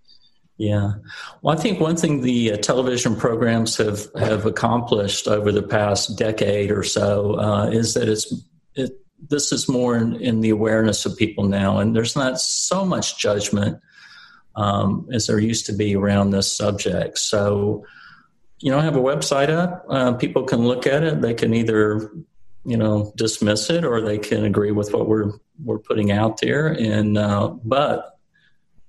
[0.58, 0.94] Yeah.
[1.40, 6.18] Well, I think one thing the uh, television programs have, have accomplished over the past
[6.18, 8.34] decade or so uh, is that it's
[8.74, 8.90] it,
[9.28, 13.18] this is more in, in, the awareness of people now, and there's not so much
[13.18, 13.80] judgment
[14.56, 17.18] um, as there used to be around this subject.
[17.18, 17.84] So,
[18.58, 19.86] you know, I have a website up.
[19.88, 21.20] Uh, people can look at it.
[21.20, 22.10] They can either,
[22.64, 25.32] you know, dismiss it or they can agree with what we're
[25.64, 26.68] we're putting out there.
[26.68, 28.17] And uh, but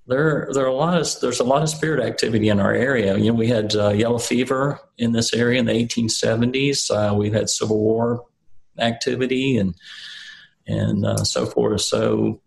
[0.09, 3.15] there there are a lot of there's a lot of spirit activity in our area.
[3.17, 6.89] You know, we had uh, yellow fever in this area in the 1870s.
[6.89, 8.25] Uh, we've had Civil War
[8.79, 9.75] activity and
[10.67, 11.81] and uh, so forth.
[11.81, 12.41] So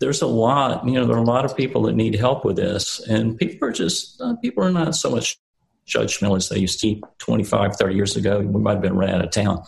[0.00, 0.86] there's a lot.
[0.86, 3.66] You know, there are a lot of people that need help with this, and people
[3.68, 5.38] are just uh, people are not so much
[5.88, 8.40] judgmental as they used to be 25, 30 years ago.
[8.40, 9.62] We might have been run out of town,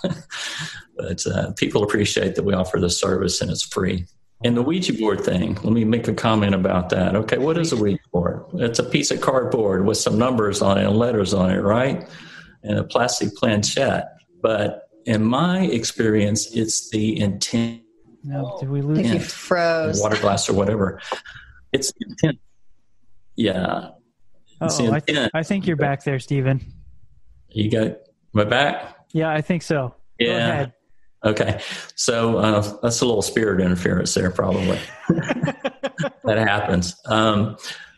[0.97, 4.07] but uh, people appreciate that we offer the service and it's free.
[4.45, 7.17] And the Ouija board thing, let me make a comment about that.
[7.17, 8.45] Okay, what is a Ouija board?
[8.55, 12.07] It's a piece of cardboard with some numbers on it and letters on it, right?
[12.63, 14.09] And a plastic planchette.
[14.43, 17.83] But in my experience, it's the intent.
[18.25, 19.21] No, did we lose you?
[19.21, 20.01] froze.
[20.03, 21.01] Water glass or whatever.
[21.73, 22.39] It's the intent.
[23.37, 23.91] Yeah.
[24.61, 26.61] Oh, I, th- I think you're back there, Stephen.
[27.49, 27.99] You got
[28.33, 28.97] my back?
[29.13, 29.95] Yeah, I think so.
[30.19, 30.67] Yeah.
[31.27, 31.61] Okay,
[31.97, 34.79] so uh, that's a little spirit interference there, probably.
[35.09, 36.95] that happens.
[37.07, 37.57] Um,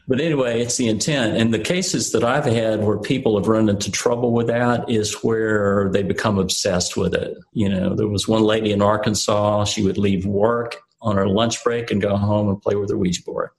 [0.09, 1.37] but anyway, it's the intent.
[1.37, 5.23] And the cases that I've had where people have run into trouble with that is
[5.23, 7.37] where they become obsessed with it.
[7.53, 11.63] You know, there was one lady in Arkansas, she would leave work on her lunch
[11.63, 13.51] break and go home and play with her Ouija board.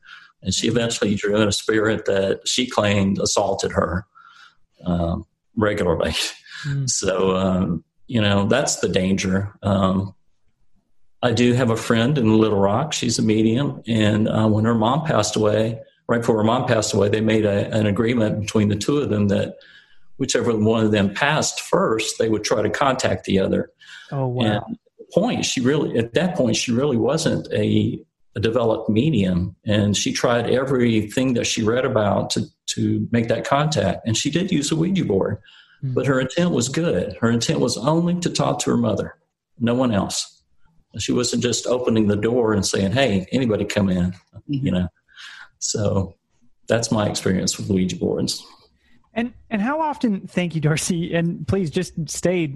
[0.41, 4.07] And she eventually drew in a spirit that she claimed assaulted her
[4.83, 6.15] um, regularly.
[6.65, 6.89] Mm.
[6.89, 9.53] So, um, you know that's the danger.
[9.63, 10.15] Um,
[11.21, 12.91] i do have a friend in little rock.
[12.91, 13.83] She's a medium.
[13.87, 17.45] And uh, when her mom passed away right before her mom passed away they made
[17.45, 19.57] a, an agreement between the two of them that
[20.17, 23.71] whichever one of them passed first they would try to contact the other.
[24.11, 24.43] Oh wow.
[24.43, 24.77] And
[25.13, 28.03] point she really at that point she really wasn't a,
[28.35, 29.55] a developed medium.
[29.65, 32.41] And she tried everything that she read about to
[32.73, 34.07] to make that contact.
[34.07, 35.37] And she did use a ouija board.
[35.81, 37.15] But her intent was good.
[37.21, 39.15] Her intent was only to talk to her mother,
[39.59, 40.43] no one else.
[40.97, 44.53] She wasn't just opening the door and saying, "Hey, anybody come in," mm-hmm.
[44.53, 44.87] you know.
[45.59, 46.15] So
[46.67, 48.45] that's my experience with Ouija boards.
[49.13, 50.27] And and how often?
[50.27, 51.13] Thank you, Darcy.
[51.13, 52.55] And please just stay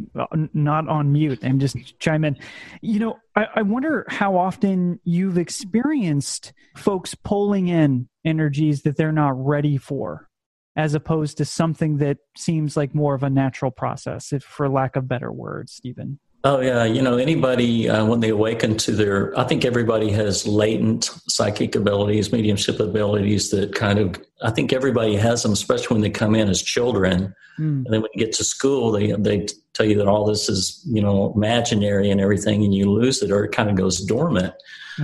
[0.54, 2.38] not on mute and just chime in.
[2.82, 9.12] You know, I, I wonder how often you've experienced folks pulling in energies that they're
[9.12, 10.30] not ready for
[10.76, 14.96] as opposed to something that seems like more of a natural process, if for lack
[14.96, 16.20] of better words, Stephen?
[16.46, 20.46] Oh yeah, you know anybody uh, when they awaken to their, I think everybody has
[20.46, 26.02] latent psychic abilities, mediumship abilities that kind of, I think everybody has them, especially when
[26.02, 27.86] they come in as children, mm.
[27.86, 30.86] and then when you get to school, they they tell you that all this is
[30.86, 34.54] you know imaginary and everything, and you lose it or it kind of goes dormant.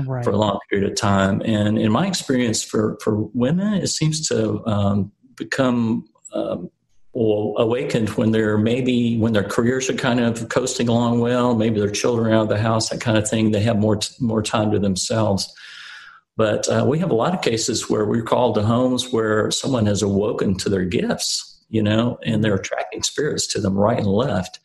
[0.06, 0.24] Right.
[0.24, 4.28] For a long period of time, and in my experience, for for women, it seems
[4.28, 6.70] to um, become um,
[7.12, 11.80] or awakened when they're maybe when their careers are kind of coasting along well, maybe
[11.80, 13.52] their children are out of the house, that kind of thing.
[13.52, 15.52] They have more t- more time to themselves.
[16.38, 19.86] But uh, we have a lot of cases where we're called to homes where someone
[19.88, 24.08] has awoken to their gifts, you know, and they're attracting spirits to them right and
[24.08, 24.60] left.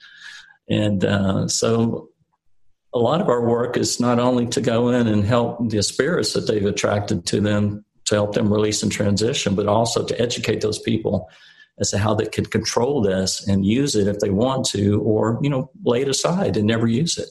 [0.69, 2.11] And uh, so
[2.93, 6.33] a lot of our work is not only to go in and help the spirits
[6.35, 10.61] that they've attracted to them to help them release and transition, but also to educate
[10.61, 11.29] those people
[11.79, 15.39] as to how they can control this and use it if they want to, or
[15.43, 17.29] you know, lay it aside and never use it.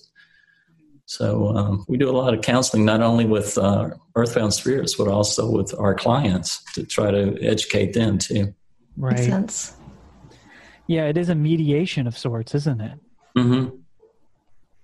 [1.05, 5.07] So um, we do a lot of counseling, not only with uh, earthbound spirits, but
[5.07, 8.53] also with our clients to try to educate them too.
[8.97, 9.15] Right.
[9.15, 9.77] Makes sense.
[10.87, 12.99] Yeah, it is a mediation of sorts, isn't it?
[13.37, 13.75] Mm-hmm.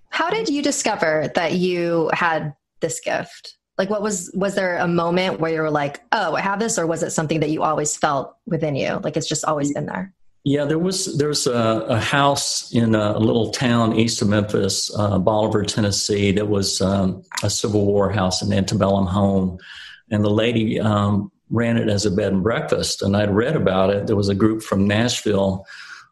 [0.09, 3.55] How did you discover that you had this gift?
[3.80, 6.77] Like, what was was there a moment where you were like, "Oh, I have this,"
[6.77, 8.99] or was it something that you always felt within you?
[9.01, 10.13] Like it's just always been there.
[10.43, 15.17] Yeah, there was there's a, a, house in a little town east of Memphis, uh,
[15.17, 19.59] Bolivar, Tennessee, that was um, a Civil War house, an antebellum home,
[20.11, 23.01] and the lady um, ran it as a bed and breakfast.
[23.01, 24.07] And I'd read about it.
[24.07, 25.65] There was a group from Nashville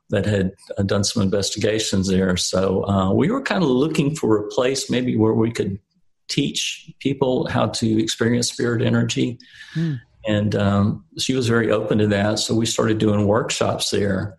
[0.09, 4.37] that had uh, done some investigations there, so uh, we were kind of looking for
[4.37, 5.79] a place maybe where we could
[6.27, 9.39] teach people how to experience spirit energy.
[9.75, 10.01] Mm.
[10.27, 12.39] And um, she was very open to that.
[12.39, 14.37] So we started doing workshops there.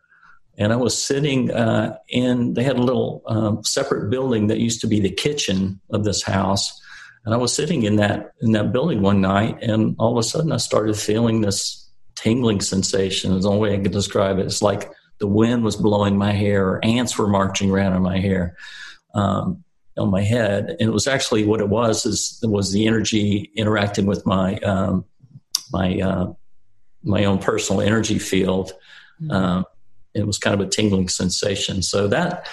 [0.58, 4.80] And I was sitting uh, in, they had a little um, separate building that used
[4.80, 6.78] to be the kitchen of this house.
[7.24, 10.22] And I was sitting in that in that building one night, and all of a
[10.22, 13.32] sudden I started feeling this tingling sensation.
[13.32, 14.46] Is the only way I could describe it.
[14.46, 18.18] It's like the wind was blowing my hair, or ants were marching around in my
[18.18, 18.56] hair.
[19.14, 19.62] Um,
[19.98, 20.70] on my head.
[20.70, 25.04] And it was actually what it was is was the energy interacting with my um,
[25.72, 26.32] my uh,
[27.02, 28.72] my own personal energy field.
[29.20, 29.30] Mm-hmm.
[29.30, 29.64] Um,
[30.14, 31.82] it was kind of a tingling sensation.
[31.82, 32.48] So that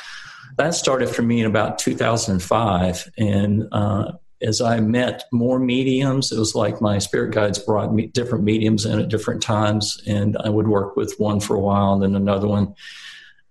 [0.58, 6.40] that started for me in about 2005, and uh, as I met more mediums, it
[6.40, 10.50] was like my spirit guides brought me different mediums in at different times, and I
[10.50, 12.76] would work with one for a while and then another one.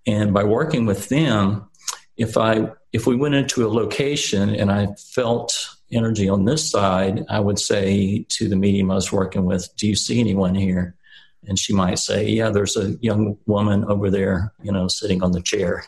[0.07, 1.67] And by working with them,
[2.17, 5.53] if I if we went into a location and I felt
[5.91, 9.87] energy on this side, I would say to the medium I was working with, "Do
[9.87, 10.95] you see anyone here?"
[11.47, 15.31] And she might say, "Yeah, there's a young woman over there, you know, sitting on
[15.31, 15.85] the chair."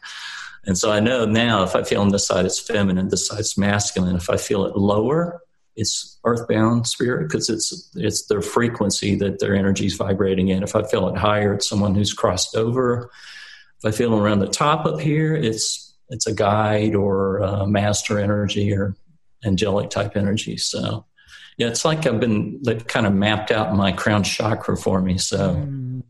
[0.65, 3.57] And so I know now if I feel on this side it's feminine, this side's
[3.57, 4.17] masculine.
[4.17, 5.41] If I feel it lower,
[5.77, 10.63] it's earthbound spirit because it's it's their frequency that their energy is vibrating in.
[10.63, 13.09] If I feel it higher, it's someone who's crossed over.
[13.77, 18.19] If I feel around the top up here, it's it's a guide or a master
[18.19, 18.95] energy or
[19.45, 20.57] angelic type energy.
[20.57, 21.05] So
[21.57, 25.17] yeah, it's like I've been they've kind of mapped out my crown chakra for me.
[25.17, 26.03] So mm,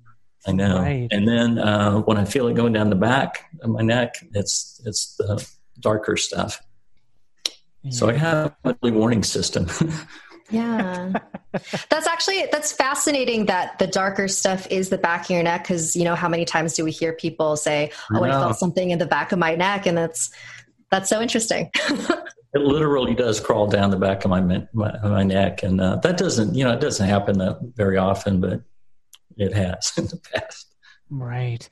[0.46, 0.80] I know.
[0.80, 1.08] Right.
[1.12, 4.82] And then uh, when I feel it going down the back of my neck, it's
[4.86, 5.46] it's the
[5.80, 6.62] darker stuff.
[7.82, 7.92] Yeah.
[7.92, 9.68] So I have a warning system.
[10.50, 11.14] yeah.
[11.90, 15.96] That's actually that's fascinating that the darker stuff is the back of your neck because
[15.96, 19.00] you know how many times do we hear people say oh i felt something in
[19.00, 20.30] the back of my neck and that's
[20.92, 21.72] that's so interesting.
[22.54, 26.18] It literally does crawl down the back of my my, my neck and uh, that
[26.18, 28.62] doesn't you know it doesn't happen that very often but
[29.36, 30.74] it has in the past.
[31.10, 31.68] Right.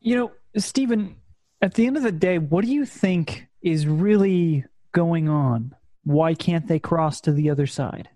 [0.00, 1.16] You know stephen
[1.60, 5.74] at the end of the day what do you think is really going on?
[6.04, 8.08] Why can't they cross to the other side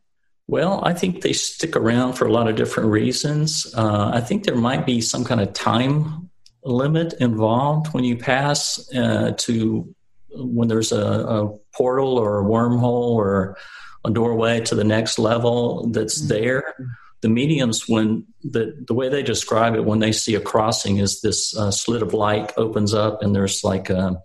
[0.46, 3.72] well, I think they stick around for a lot of different reasons.
[3.74, 6.30] Uh, I think there might be some kind of time
[6.62, 9.94] limit involved when you pass uh, to
[10.36, 13.56] when there's a, a, portal or a wormhole or
[14.04, 16.28] a doorway to the next level that's mm-hmm.
[16.28, 16.74] there.
[17.20, 21.22] The mediums, when the the way they describe it, when they see a crossing, is
[21.22, 24.20] this uh, slit of light opens up and there's like a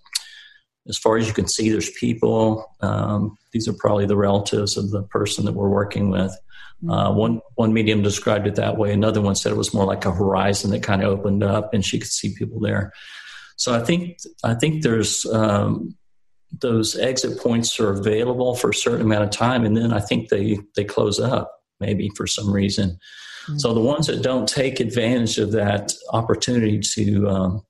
[0.89, 2.75] as far as you can see, there's people.
[2.81, 6.31] Um, these are probably the relatives of the person that we're working with.
[6.83, 6.89] Mm-hmm.
[6.91, 8.91] Uh, one one medium described it that way.
[8.91, 11.85] Another one said it was more like a horizon that kind of opened up, and
[11.85, 12.91] she could see people there.
[13.57, 15.95] So I think I think there's um,
[16.51, 20.29] those exit points are available for a certain amount of time, and then I think
[20.29, 22.97] they they close up maybe for some reason.
[23.43, 23.57] Mm-hmm.
[23.57, 27.61] So the ones that don't take advantage of that opportunity to um,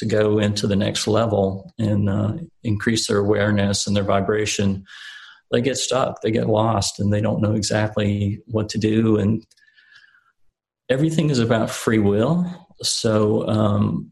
[0.00, 2.32] to go into the next level and uh,
[2.64, 4.82] increase their awareness and their vibration,
[5.52, 9.18] they get stuck, they get lost, and they don't know exactly what to do.
[9.18, 9.46] And
[10.88, 12.46] everything is about free will.
[12.82, 14.10] So um,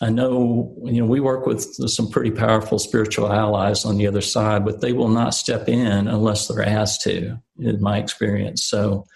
[0.00, 4.20] I know you know we work with some pretty powerful spiritual allies on the other
[4.20, 7.36] side, but they will not step in unless they're asked to.
[7.58, 9.06] In my experience, so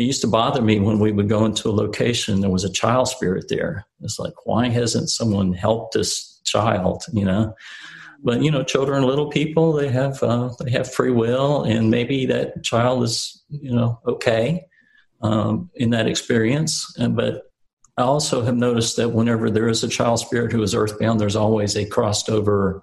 [0.00, 2.72] it used to bother me when we would go into a location there was a
[2.72, 7.54] child spirit there it's like why hasn't someone helped this child you know
[8.22, 12.26] but you know, children, little people, they have uh, they have free will, and maybe
[12.26, 14.66] that child is you know okay
[15.22, 16.94] um, in that experience.
[16.98, 17.50] But
[17.96, 21.36] I also have noticed that whenever there is a child spirit who is earthbound, there's
[21.36, 22.82] always a crossed over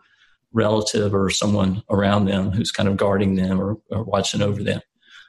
[0.53, 4.81] relative or someone around them who's kind of guarding them or, or watching over them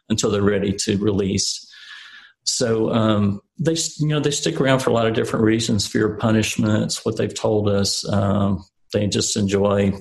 [0.08, 1.66] until they're ready to release.
[2.50, 6.12] So um, they, you know, they stick around for a lot of different reasons: fear
[6.12, 8.08] of punishments, what they've told us.
[8.10, 9.92] Um, they just enjoy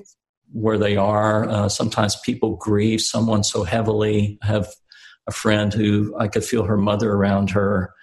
[0.53, 1.49] where they are.
[1.49, 4.39] Uh, sometimes people grieve someone so heavily.
[4.41, 4.69] I have
[5.27, 7.93] a friend who I could feel her mother around her.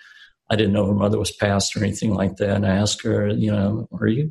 [0.51, 2.51] I didn't know her mother was passed or anything like that.
[2.51, 4.31] And I asked her, you know, are you,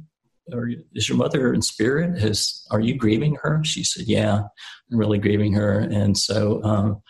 [0.54, 2.20] are you is your mother in spirit?
[2.20, 3.64] Has, are you grieving her?
[3.64, 4.44] She said, yeah,
[4.92, 5.80] I'm really grieving her.
[5.80, 7.02] And so, um,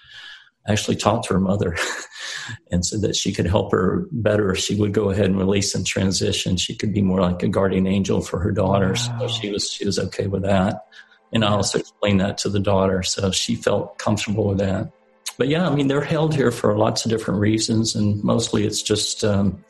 [0.68, 1.76] actually talked to her mother
[2.72, 5.76] and said that she could help her better if she would go ahead and release
[5.76, 6.58] and transition.
[6.58, 8.96] She could be more like a guardian angel for her daughter.
[8.96, 9.20] Wow.
[9.20, 10.86] So she was she was okay with that.
[11.32, 14.92] And I also explained that to the daughter, so she felt comfortable with that
[15.38, 18.82] but yeah, I mean, they're held here for lots of different reasons, and mostly it's
[18.82, 19.64] just um,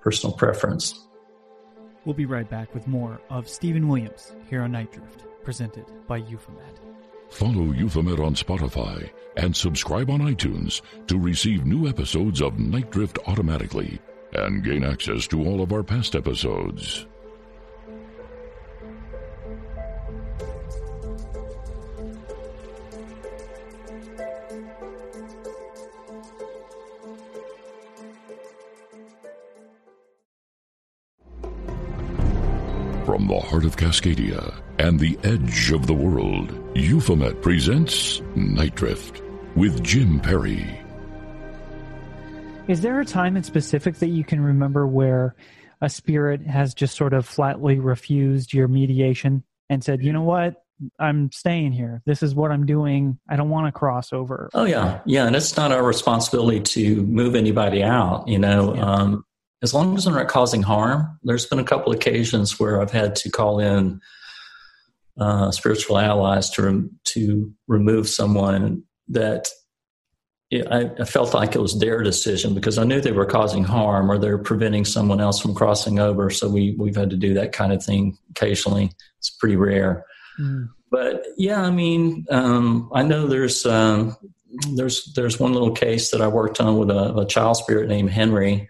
[0.00, 0.98] personal preference.
[2.04, 6.18] We'll be right back with more of Stephen Williams here on Night Drift, presented by
[6.18, 6.83] Euphomet.
[7.34, 13.18] Follow Euphomet on Spotify and subscribe on iTunes to receive new episodes of Night Drift
[13.26, 13.98] automatically
[14.34, 17.06] and gain access to all of our past episodes.
[33.14, 39.22] From the heart of Cascadia and the edge of the world, Euphomet presents Night Drift
[39.54, 40.80] with Jim Perry.
[42.66, 45.36] Is there a time in specific that you can remember where
[45.80, 50.64] a spirit has just sort of flatly refused your mediation and said, you know what?
[50.98, 52.02] I'm staying here.
[52.04, 53.20] This is what I'm doing.
[53.30, 54.50] I don't want to cross over.
[54.54, 58.26] Oh yeah, yeah, and it's not our responsibility to move anybody out.
[58.26, 58.84] You know, yeah.
[58.84, 59.24] um,
[59.64, 61.18] as long as they're not causing harm.
[61.22, 64.00] There's been a couple occasions where I've had to call in
[65.18, 69.48] uh, spiritual allies to to remove someone that
[70.50, 73.64] it, I, I, felt like it was their decision because I knew they were causing
[73.64, 76.28] harm or they're preventing someone else from crossing over.
[76.30, 78.92] So we we've had to do that kind of thing occasionally.
[79.18, 80.04] It's pretty rare,
[80.38, 80.68] mm.
[80.90, 83.64] but yeah, I mean, um, I know there's.
[83.64, 84.16] Um,
[84.76, 88.10] there's there's one little case that I worked on with a, a child spirit named
[88.10, 88.68] Henry,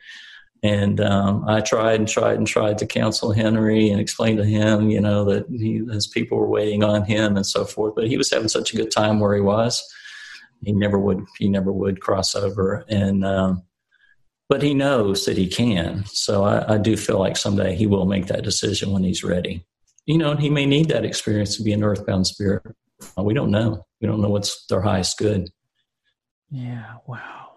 [0.65, 4.89] and um, I tried and tried and tried to counsel Henry and explain to him,
[4.89, 7.95] you know, that he, his people were waiting on him and so forth.
[7.95, 9.85] But he was having such a good time where he was.
[10.65, 11.23] He never would.
[11.39, 12.83] He never would cross over.
[12.89, 13.63] And um,
[14.49, 16.07] but he knows that he can.
[16.07, 19.67] So I, I do feel like someday he will make that decision when he's ready.
[20.07, 22.63] You know, and he may need that experience to be an earthbound spirit.
[23.19, 23.85] We don't know.
[24.01, 25.51] We don't know what's their highest good.
[26.51, 26.95] Yeah.
[27.07, 27.51] Wow.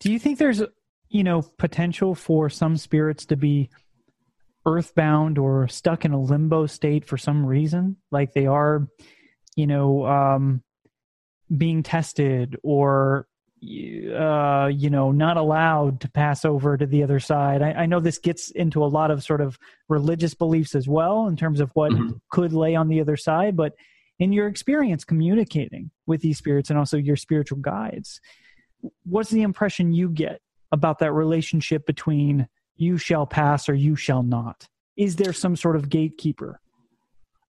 [0.00, 0.62] Do you think there's
[1.10, 3.68] you know, potential for some spirits to be
[4.64, 8.86] earthbound or stuck in a limbo state for some reason, like they are,
[9.56, 10.62] you know, um,
[11.56, 13.26] being tested or
[13.62, 17.60] uh, you know, not allowed to pass over to the other side.
[17.60, 21.26] I, I, know this gets into a lot of sort of religious beliefs as well
[21.26, 22.12] in terms of what mm-hmm.
[22.30, 23.74] could lay on the other side, but
[24.18, 28.18] in your experience communicating with these spirits and also your spiritual guides,
[29.04, 30.40] what's the impression you get
[30.72, 34.66] about that relationship between you shall pass or you shall not?
[34.96, 36.60] Is there some sort of gatekeeper?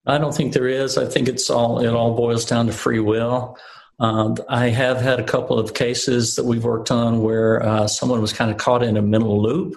[0.05, 0.97] I don't think there is.
[0.97, 3.57] I think it's all it all boils down to free will.
[3.99, 8.19] Uh, I have had a couple of cases that we've worked on where uh, someone
[8.19, 9.75] was kind of caught in a mental loop,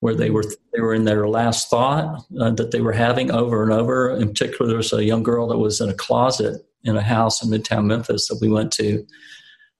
[0.00, 3.64] where they were they were in their last thought uh, that they were having over
[3.64, 4.10] and over.
[4.10, 7.42] In particular, there was a young girl that was in a closet in a house
[7.42, 9.04] in Midtown Memphis that we went to,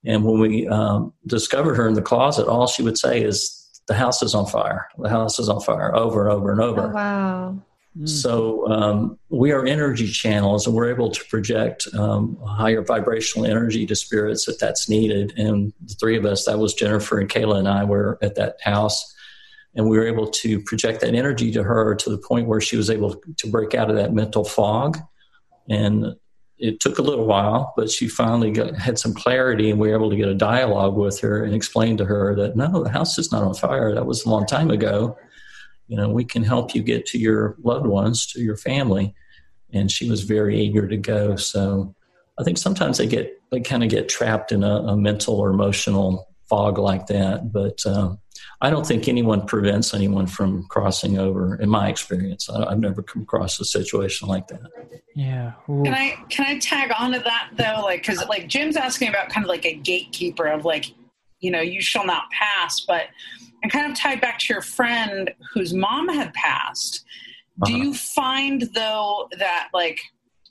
[0.07, 3.95] and when we um, discovered her in the closet, all she would say is, "The
[3.95, 4.89] house is on fire.
[4.99, 6.83] The house is on fire," over and over and over.
[6.83, 7.59] Oh, wow.
[7.99, 8.07] Hmm.
[8.07, 13.85] So um, we are energy channels, and we're able to project um, higher vibrational energy
[13.87, 15.33] to spirits if that's needed.
[15.37, 18.59] And the three of us, that was Jennifer and Kayla and I, were at that
[18.63, 19.13] house,
[19.75, 22.77] and we were able to project that energy to her to the point where she
[22.77, 24.99] was able to break out of that mental fog
[25.69, 26.15] and
[26.59, 29.95] it took a little while, but she finally got, had some clarity, and we were
[29.95, 33.19] able to get a dialogue with her and explain to her that no, the house
[33.19, 33.95] is not on fire.
[33.95, 35.17] That was a long time ago.
[35.89, 39.15] You know, we can help you get to your loved ones, to your family.
[39.73, 41.37] And she was very eager to go.
[41.37, 41.95] So
[42.39, 45.51] I think sometimes they get they kind of get trapped in a, a mental or
[45.51, 47.53] emotional fog like that.
[47.53, 48.19] But um,
[48.61, 51.57] I don't think anyone prevents anyone from crossing over.
[51.57, 54.71] In my experience, I, have never come across a situation like that.
[55.15, 55.53] Yeah.
[55.69, 55.83] Ooh.
[55.85, 57.83] Can I can I tag onto that though?
[57.83, 60.87] Like, because like Jim's asking about kind of like a gatekeeper of like,
[61.41, 63.05] you know, you shall not pass, but
[63.63, 67.05] and kind of tied back to your friend whose mom had passed.
[67.63, 67.67] Uh-huh.
[67.67, 70.01] Do you find though that like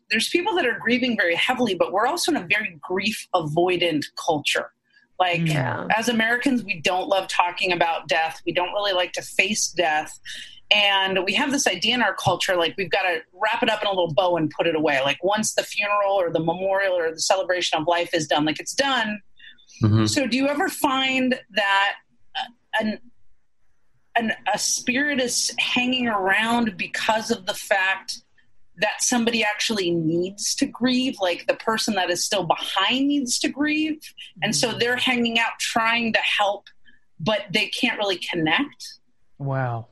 [0.09, 4.05] there's people that are grieving very heavily, but we're also in a very grief avoidant
[4.23, 4.71] culture.
[5.19, 5.87] Like yeah.
[5.95, 8.41] as Americans, we don't love talking about death.
[8.45, 10.19] We don't really like to face death.
[10.71, 13.81] And we have this idea in our culture like we've got to wrap it up
[13.81, 14.99] in a little bow and put it away.
[15.03, 18.59] Like once the funeral or the memorial or the celebration of life is done, like
[18.59, 19.21] it's done.
[19.83, 20.05] Mm-hmm.
[20.07, 21.95] So do you ever find that
[22.79, 22.99] an,
[24.15, 28.21] an, a spirit is hanging around because of the fact
[28.79, 33.49] that somebody actually needs to grieve, like the person that is still behind needs to
[33.49, 33.99] grieve.
[34.41, 34.79] And so mm-hmm.
[34.79, 36.65] they're hanging out trying to help,
[37.19, 38.99] but they can't really connect.
[39.37, 39.87] Wow.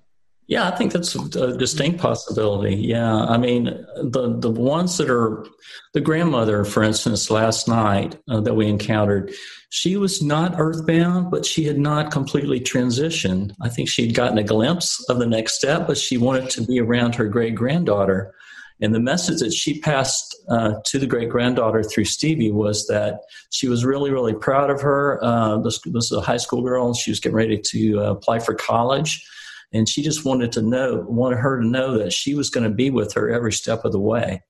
[0.48, 2.76] Yeah, I think that's a distinct possibility.
[2.76, 3.66] Yeah, I mean,
[3.96, 5.46] the the ones that are
[5.94, 9.34] the grandmother, for instance, last night uh, that we encountered,
[9.70, 13.54] she was not earthbound, but she had not completely transitioned.
[13.62, 16.80] I think she'd gotten a glimpse of the next step, but she wanted to be
[16.80, 18.36] around her great granddaughter.
[18.84, 23.22] And the message that she passed uh, to the great granddaughter through Stevie was that
[23.50, 25.24] she was really, really proud of her.
[25.24, 28.40] Uh, this, this, was a high school girl, she was getting ready to uh, apply
[28.40, 29.26] for college.
[29.72, 32.76] And she just wanted to know, wanted her to know that she was going to
[32.76, 34.42] be with her every step of the way.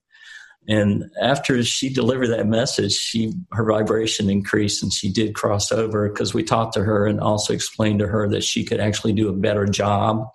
[0.66, 6.08] And after she delivered that message, she her vibration increased, and she did cross over
[6.08, 9.28] because we talked to her and also explained to her that she could actually do
[9.28, 10.26] a better job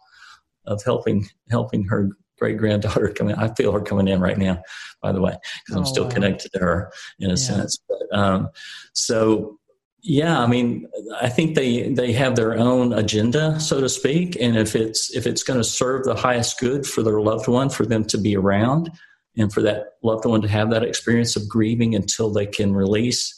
[0.66, 3.36] of helping helping her great granddaughter coming.
[3.36, 4.62] I feel her coming in right now,
[5.02, 5.36] by the way,
[5.66, 6.12] because I'm oh, still wow.
[6.12, 7.36] connected to her in a yeah.
[7.36, 7.78] sense.
[7.88, 8.50] But, um,
[8.94, 9.60] so
[10.02, 10.88] yeah, I mean,
[11.22, 15.28] I think they they have their own agenda, so to speak, and if it's if
[15.28, 18.36] it's going to serve the highest good for their loved one, for them to be
[18.38, 18.90] around,
[19.38, 23.36] and for that loved one to have that experience of grieving until they can release.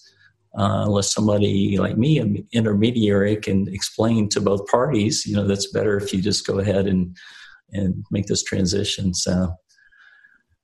[0.53, 5.71] Uh, unless somebody like me, an intermediary, can explain to both parties, you know, that's
[5.71, 7.15] better if you just go ahead and
[7.71, 9.13] and make this transition.
[9.13, 9.53] So,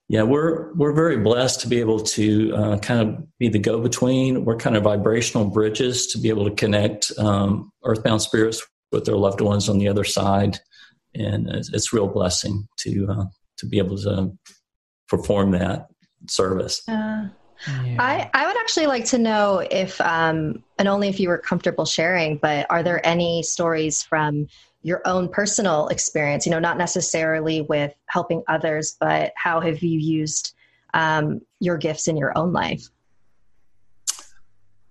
[0.10, 3.82] yeah, we're we're very blessed to be able to uh, kind of be the go
[3.82, 4.45] between.
[4.45, 9.18] We're kind of vibrational bridges to be able to connect um, earthbound spirits with their
[9.18, 10.60] loved ones on the other side,
[11.14, 13.26] and it's, it's a real blessing to uh,
[13.58, 14.32] to be able to
[15.10, 15.88] perform that
[16.30, 16.82] service.
[16.88, 17.28] Uh,
[17.86, 17.95] yeah.
[17.99, 21.86] I, I would actually like to know if, um, and only if you were comfortable
[21.86, 24.47] sharing, but are there any stories from
[24.88, 29.99] your own personal experience you know not necessarily with helping others but how have you
[29.99, 30.53] used
[30.93, 32.89] um, your gifts in your own life?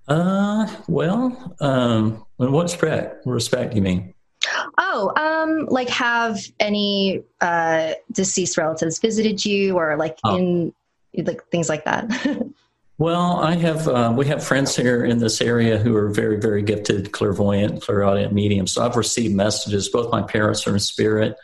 [0.09, 4.15] Uh well um in what respect respect you mean?
[4.79, 10.37] Oh um like have any uh deceased relatives visited you or like oh.
[10.37, 10.73] in
[11.25, 12.09] like things like that
[12.99, 16.63] Well, I have uh, we have friends here in this area who are very very
[16.63, 18.73] gifted clairvoyant, clairaudient mediums.
[18.73, 19.89] So I've received messages.
[19.91, 21.37] Both my parents are in spirit.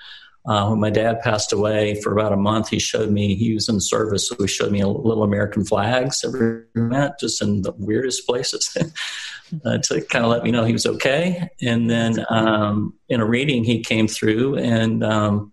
[0.45, 3.69] Uh, when my dad passed away for about a month, he showed me he was
[3.69, 7.73] in service, so he showed me a little American flags every minute, just in the
[7.79, 8.77] weirdest places,
[9.65, 11.49] uh, to kind of let me know he was okay.
[11.61, 15.05] And then um, in a reading, he came through and.
[15.05, 15.53] Um,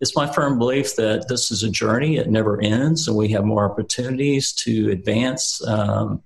[0.00, 3.44] it's my firm belief that this is a journey; it never ends, and we have
[3.44, 6.22] more opportunities to advance um,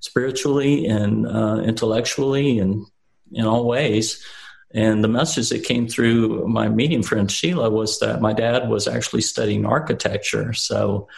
[0.00, 2.86] spiritually and uh, intellectually and
[3.32, 4.24] in all ways.
[4.72, 8.86] And the message that came through my medium friend Sheila was that my dad was
[8.86, 11.08] actually studying architecture, so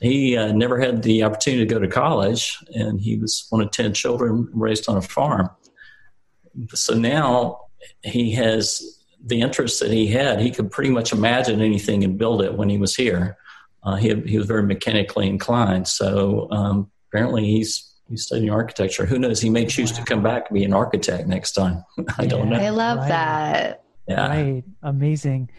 [0.00, 3.70] he uh, never had the opportunity to go to college, and he was one of
[3.70, 5.48] ten children raised on a farm.
[6.74, 7.60] So now
[8.02, 8.93] he has
[9.26, 12.68] the interest that he had, he could pretty much imagine anything and build it when
[12.68, 13.36] he was here.
[13.82, 15.88] Uh, he, he was very mechanically inclined.
[15.88, 19.06] So um, apparently he's he's studying architecture.
[19.06, 19.40] Who knows?
[19.40, 19.98] He may choose wow.
[19.98, 21.84] to come back and be an architect next time.
[22.18, 22.56] I don't know.
[22.56, 23.08] I love right.
[23.08, 23.84] that.
[24.08, 24.28] Yeah.
[24.28, 24.64] Right.
[24.82, 25.50] Amazing.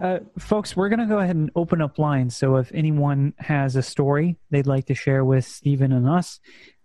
[0.00, 2.36] Uh, folks, we're going to go ahead and open up lines.
[2.36, 6.38] So if anyone has a story they'd like to share with Stephen and us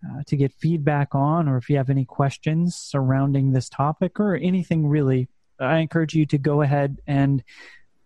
[0.05, 4.35] uh, to get feedback on, or if you have any questions surrounding this topic or
[4.35, 5.29] anything really,
[5.59, 7.43] I encourage you to go ahead and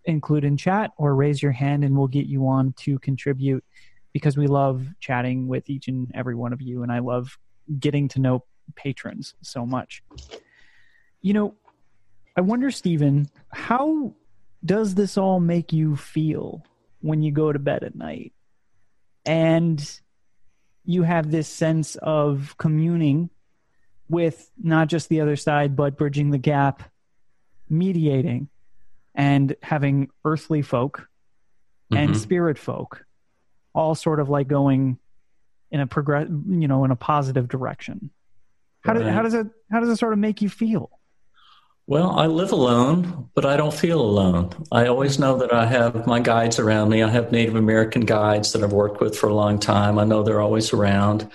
[0.05, 3.63] include in chat or raise your hand and we'll get you on to contribute
[4.13, 7.37] because we love chatting with each and every one of you and I love
[7.79, 8.43] getting to know
[8.75, 10.03] patrons so much.
[11.21, 11.55] You know,
[12.35, 14.13] I wonder, Stephen, how
[14.63, 16.63] does this all make you feel
[17.01, 18.33] when you go to bed at night?
[19.25, 19.99] And
[20.85, 23.29] you have this sense of communing
[24.09, 26.83] with not just the other side, but bridging the gap,
[27.69, 28.49] mediating,
[29.15, 31.07] and having earthly folk
[31.91, 32.15] and Mhm.
[32.15, 33.05] spirit folk
[33.73, 34.97] all sort of like going
[35.71, 38.09] in a progress, you know, in a positive direction.
[38.83, 39.11] How, do, Right.
[39.11, 40.89] how does it how does it sort of make you feel?
[41.87, 44.49] Well, I live alone, but I don't feel alone.
[44.71, 47.01] I always know that I have my guides around me.
[47.01, 49.97] I have Native American guides that I've worked with for a long time.
[49.97, 51.29] I know they're always around.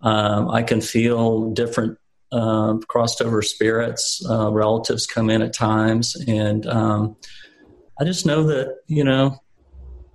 [0.00, 1.98] Um, I can feel different
[2.36, 7.16] uh, crossed over spirits, uh, relatives come in at times, and um,
[8.00, 9.38] I just know that you know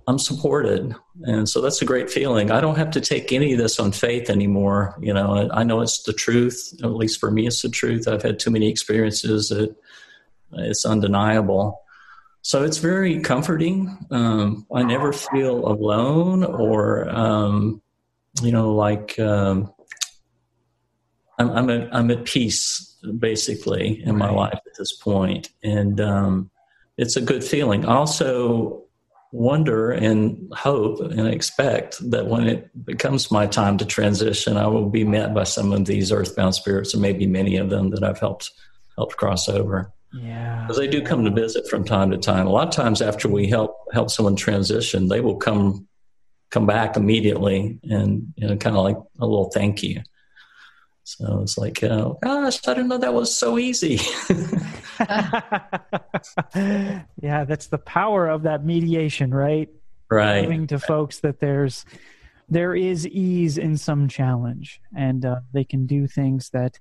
[0.06, 2.50] I'm supported, and so that's a great feeling.
[2.50, 4.96] I don't have to take any of this on faith anymore.
[5.00, 6.74] You know, I I know it's the truth.
[6.82, 8.06] At least for me, it's the truth.
[8.08, 9.74] I've had too many experiences that
[10.52, 11.80] it's undeniable.
[12.42, 13.96] So it's very comforting.
[14.10, 17.80] Um, I never feel alone or, um,
[18.42, 19.72] you know, like um,
[21.38, 24.36] I'm I'm, at, I'm at peace basically in my Right.
[24.36, 26.50] life at this point, and um,
[26.96, 27.84] it's a good feeling.
[27.84, 28.82] Also
[29.34, 34.90] wonder and hope and expect that when it becomes my time to transition, I will
[34.90, 38.18] be met by some of these earthbound spirits, or maybe many of them that I've
[38.20, 38.50] helped
[38.96, 40.60] helped cross over Yeah.
[40.62, 42.46] because they do come to visit from time to time.
[42.46, 45.88] A lot of times after we help help someone transition, they will come
[46.50, 50.02] come back immediately and you know kind of like a little thank you.
[51.04, 54.00] So it's like, uh, gosh, I didn't know that was so easy.
[57.20, 59.68] yeah, that's the power of that mediation, right?
[60.10, 60.44] right.
[60.44, 61.84] Proving to folks that there's
[62.48, 66.78] there is ease in some challenge, and uh, they can do things that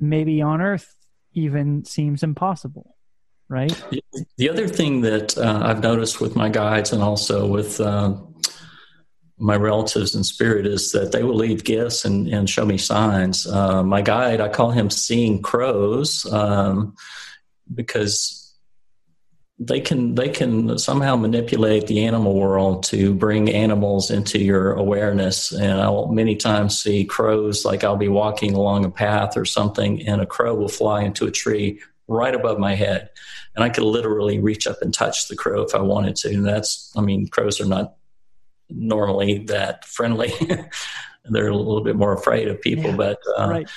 [0.00, 0.94] maybe on Earth
[1.34, 2.96] even seems impossible,
[3.48, 3.72] right?
[4.36, 8.14] The other thing that uh, I've noticed with my guides and also with uh,
[9.38, 13.46] my relatives in spirit is that they will leave gifts and, and show me signs.
[13.46, 16.94] Uh, my guide, I call him Seeing Crows um,
[17.72, 18.40] because
[19.58, 25.52] they can they can somehow manipulate the animal world to bring animals into your awareness.
[25.52, 30.06] And I'll many times see crows like I'll be walking along a path or something,
[30.08, 33.10] and a crow will fly into a tree right above my head
[33.54, 36.34] and I could literally reach up and touch the crow if I wanted to.
[36.34, 37.94] And that's, I mean, crows are not
[38.70, 40.32] normally that friendly.
[41.26, 43.70] They're a little bit more afraid of people, Yeah, but uh, right.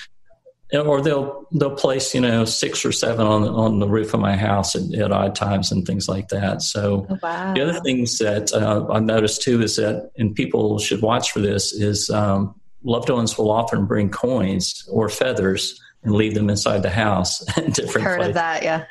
[0.73, 4.35] or they'll they'll place you know six or seven on on the roof of my
[4.35, 6.61] house at, at odd times and things like that.
[6.61, 7.53] So Oh, wow.
[7.53, 11.39] the other things that uh, I've noticed too is that, and people should watch for
[11.39, 16.83] this, is um, loved ones will often bring coins or feathers and leave them inside
[16.83, 18.29] the house in different Heard places.
[18.29, 18.85] of that, yeah.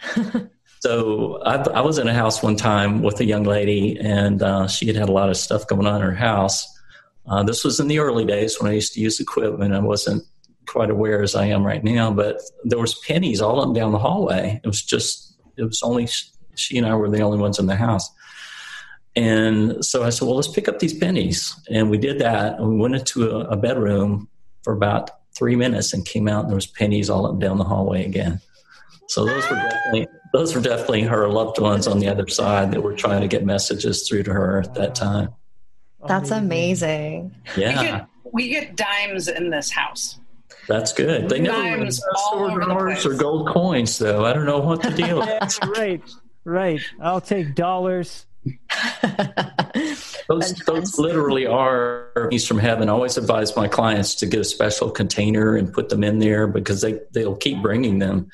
[0.80, 4.68] So I, I was in a house one time with a young lady, and uh,
[4.68, 6.66] she had had a lot of stuff going on in her house.
[7.28, 9.74] Uh, this was in the early days when I used to use equipment.
[9.74, 10.22] I wasn't
[10.66, 13.92] quite aware as I am right now, but there was pennies all up and down
[13.92, 14.60] the hallway.
[14.62, 16.08] It was just, it was only
[16.54, 18.10] she and I were the only ones in the house.
[19.14, 21.58] And so I said, well, let's pick up these pennies.
[21.70, 22.58] And we did that.
[22.58, 24.28] And we went into a, a bedroom
[24.62, 27.58] for about three minutes and came out and there was pennies all up and down
[27.58, 28.40] the hallway again.
[29.08, 32.82] So those were definitely those were definitely her loved ones on the other side that
[32.82, 35.30] were trying to get messages through to her at that time.
[36.06, 37.34] That's amazing.
[37.56, 40.18] We Yeah, get, we get dimes in this house.
[40.68, 41.28] that's good.
[41.28, 44.24] They never Dimes were all over the dollars or gold coins, though.
[44.24, 45.28] I don't know what to deal with.
[45.28, 46.02] Yeah, right,
[46.44, 46.80] right.
[47.00, 48.26] I'll take dollars.
[50.28, 52.88] Those, those literally are pennies from heaven.
[52.88, 56.48] I always advise my clients to get a special container and put them in there
[56.48, 58.28] because they, they'll keep bringing them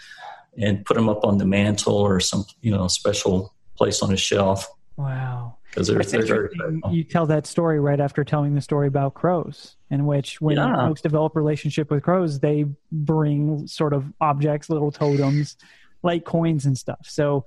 [0.59, 4.17] and put them up on the mantle or some you know special place on a
[4.17, 5.57] shelf Wow.
[5.71, 6.51] because they're, they're very
[6.91, 10.87] you tell that story right after telling the story about crows, in which when Yeah.
[10.87, 15.57] folks develop relationship with crows, they bring sort of objects, little totems,
[16.03, 17.01] like coins and stuff.
[17.05, 17.47] So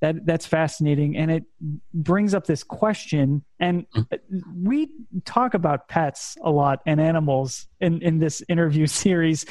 [0.00, 1.44] that that's fascinating, and it
[1.94, 3.44] brings up this question.
[3.60, 4.64] And mm-hmm.
[4.68, 4.90] we
[5.24, 9.46] talk about pets a lot and animals in in this interview series.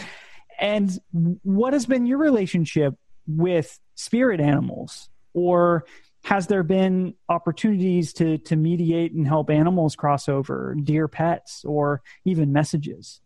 [0.61, 0.97] And
[1.41, 2.93] what has been your relationship
[3.27, 5.85] with spirit animals, or
[6.23, 12.03] has there been opportunities to to mediate and help animals cross over, dear pets, or
[12.25, 13.21] even messages?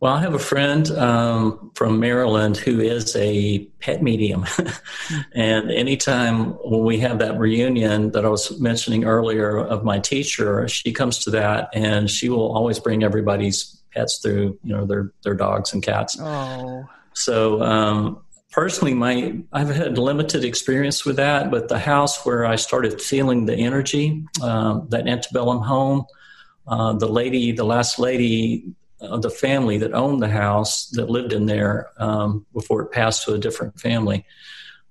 [0.00, 4.46] Well, I have a friend um, from Maryland who is a pet medium.
[5.34, 10.68] and anytime when we have that reunion that I was mentioning earlier of my teacher,
[10.68, 15.12] she comes to that and she will always bring everybody's pets through, you know, their,
[15.22, 16.16] their dogs and cats.
[16.20, 22.44] Oh, So, um, personally, my I've had limited experience with that, but the house where
[22.44, 26.06] I started feeling the energy, um, that antebellum home,
[26.66, 31.32] uh, the lady, the last lady of the family that owned the house that lived
[31.32, 34.24] in there um, before it passed to a different family.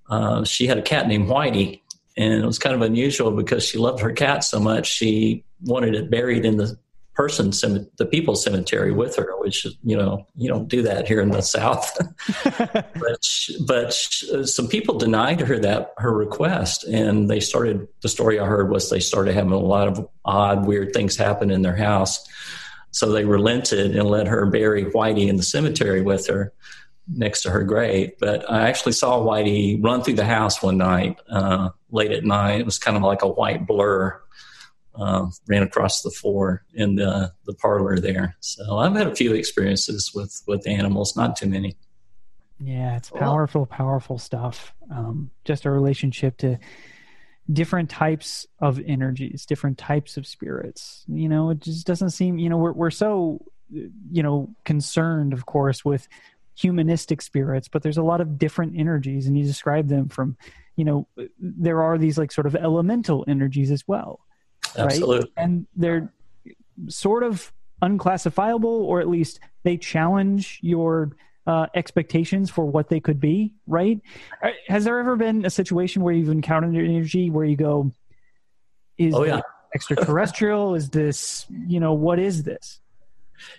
[0.09, 1.81] Uh, she had a cat named Whitey,
[2.15, 5.93] and it was kind of unusual because she loved her cat so much she wanted
[5.93, 6.77] it buried in the
[7.17, 7.49] person
[7.97, 11.41] the people's cemetery with her which you know you don't do that here in the
[11.41, 11.97] south.
[12.99, 13.23] But
[13.65, 18.69] but some people denied her that her request and they started the story i heard
[18.69, 22.25] was they started having a lot of odd weird things happen in their house.
[22.91, 26.53] So they relented and let her bury whitey in the cemetery with her
[27.07, 28.11] next to her grave.
[28.19, 32.59] But i actually saw whitey run through the house one night uh, late at night.
[32.59, 34.21] It was kind of like a white blur
[34.97, 38.35] uh, ran across the floor in the, the parlor there.
[38.39, 41.77] So I've had a few experiences with, with animals, not too many.
[42.59, 44.73] Yeah, it's powerful, well, powerful stuff.
[44.91, 46.57] Um, just a relationship to
[47.53, 51.05] different types of energies, different types of spirits.
[51.07, 55.45] You know, it just doesn't seem, you know, we're, we're so, you know, concerned, of
[55.45, 56.07] course, with
[56.55, 60.35] humanistic spirits, but there's a lot of different energies, and you describe them from,
[60.75, 61.07] you know,
[61.39, 64.19] there are these like sort of elemental energies as well.
[64.77, 65.19] Absolutely.
[65.19, 65.29] Right?
[65.37, 66.11] And they're
[66.87, 67.51] sort of
[67.81, 71.11] unclassifiable, or at least they challenge your
[71.45, 74.01] uh, expectations for what they could be, right?
[74.43, 77.91] Uh, has there ever been a situation where you've encountered energy where you go,
[78.97, 79.41] is oh, yeah.
[79.73, 80.75] extraterrestrial?
[80.75, 82.81] is this, you know, what is this?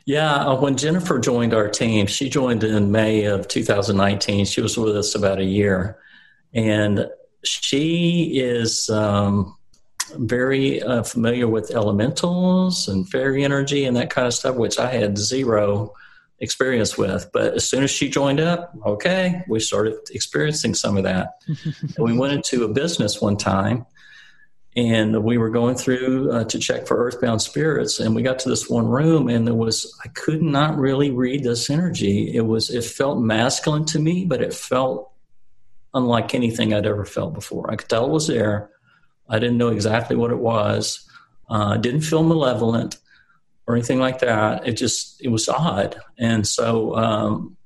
[0.05, 4.45] Yeah, uh, when Jennifer joined our team, she joined in May of 2019.
[4.45, 5.99] She was with us about a year.
[6.53, 7.09] And
[7.45, 9.57] she is um,
[10.17, 14.91] very uh, familiar with elementals and fairy energy and that kind of stuff, which I
[14.91, 15.93] had zero
[16.41, 17.31] experience with.
[17.33, 21.41] But as soon as she joined up, okay, we started experiencing some of that.
[21.47, 23.87] and we went into a business one time
[24.79, 28.49] and we were going through uh, to check for earthbound spirits and we got to
[28.49, 32.71] this one room and there was i could not really read this energy it was
[32.71, 35.11] it felt masculine to me but it felt
[35.95, 38.71] unlike anything i'd ever felt before i could tell it was there
[39.29, 41.09] I didn't know exactly what it was.
[41.49, 42.99] Uh, didn't feel malevolent
[43.67, 44.67] or anything like that.
[44.67, 45.97] It just it was odd.
[46.19, 47.57] And so um,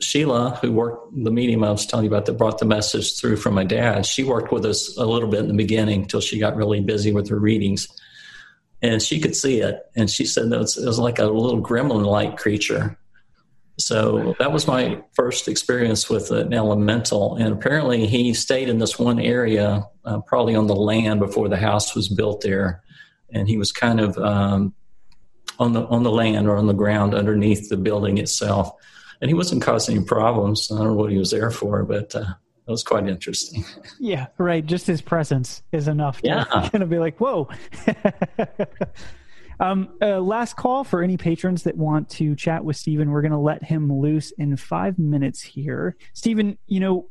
[0.00, 3.36] Sheila, who worked the medium I was telling you about that brought the message through
[3.36, 6.38] from my dad, she worked with us a little bit in the beginning until she
[6.38, 7.88] got really busy with her readings.
[8.82, 9.80] And she could see it.
[9.96, 12.98] And she said that it was, it was like a little gremlin like creature.
[13.76, 17.36] So that was my first experience with an elemental.
[17.36, 21.56] And apparently, he stayed in this one area, uh, probably on the land before the
[21.56, 22.82] house was built there.
[23.32, 24.74] And he was kind of um,
[25.58, 28.70] on the on the land or on the ground underneath the building itself.
[29.20, 30.70] And he wasn't causing any problems.
[30.70, 32.34] I don't know what he was there for, but uh,
[32.66, 33.64] it was quite interesting.
[34.00, 34.64] Yeah, right.
[34.64, 36.44] Just his presence is enough to yeah.
[36.70, 37.48] kind of be like, whoa.
[39.64, 43.10] Um, uh, last call for any patrons that want to chat with Stephen.
[43.10, 45.96] We're going to let him loose in five minutes here.
[46.12, 47.08] Stephen, you know,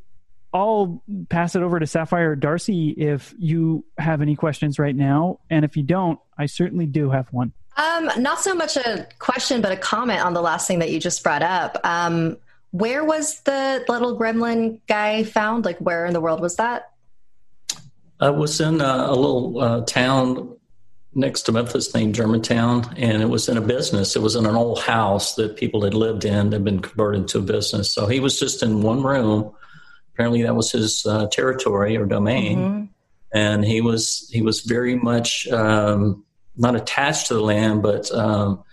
[0.54, 5.40] I'll pass it over to Sapphire Darcy if you have any questions right now.
[5.50, 7.54] And if you don't, I certainly do have one.
[7.76, 11.00] Um, not so much a question, but a comment on the last thing that you
[11.00, 11.80] just brought up.
[11.84, 12.38] Um,
[12.70, 15.66] where was the little gremlin guy found?
[15.66, 16.92] Like, where in the world was that?
[18.20, 20.56] I was in a, a little uh, town
[21.16, 24.16] next to Memphis named Germantown, and it was in a business.
[24.16, 27.28] It was in an old house that people had lived in, that had been converted
[27.30, 27.94] to a business.
[27.94, 29.52] So he was just in one room.
[30.14, 32.86] Apparently, that was his uh, territory or domain, mm-hmm.
[33.34, 36.24] and he was he was very much um,
[36.56, 38.64] not attached to the land, but um,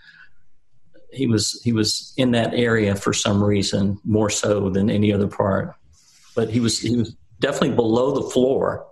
[1.11, 5.27] he was he was in that area for some reason more so than any other
[5.27, 5.75] part.
[6.35, 8.87] But he was he was definitely below the floor.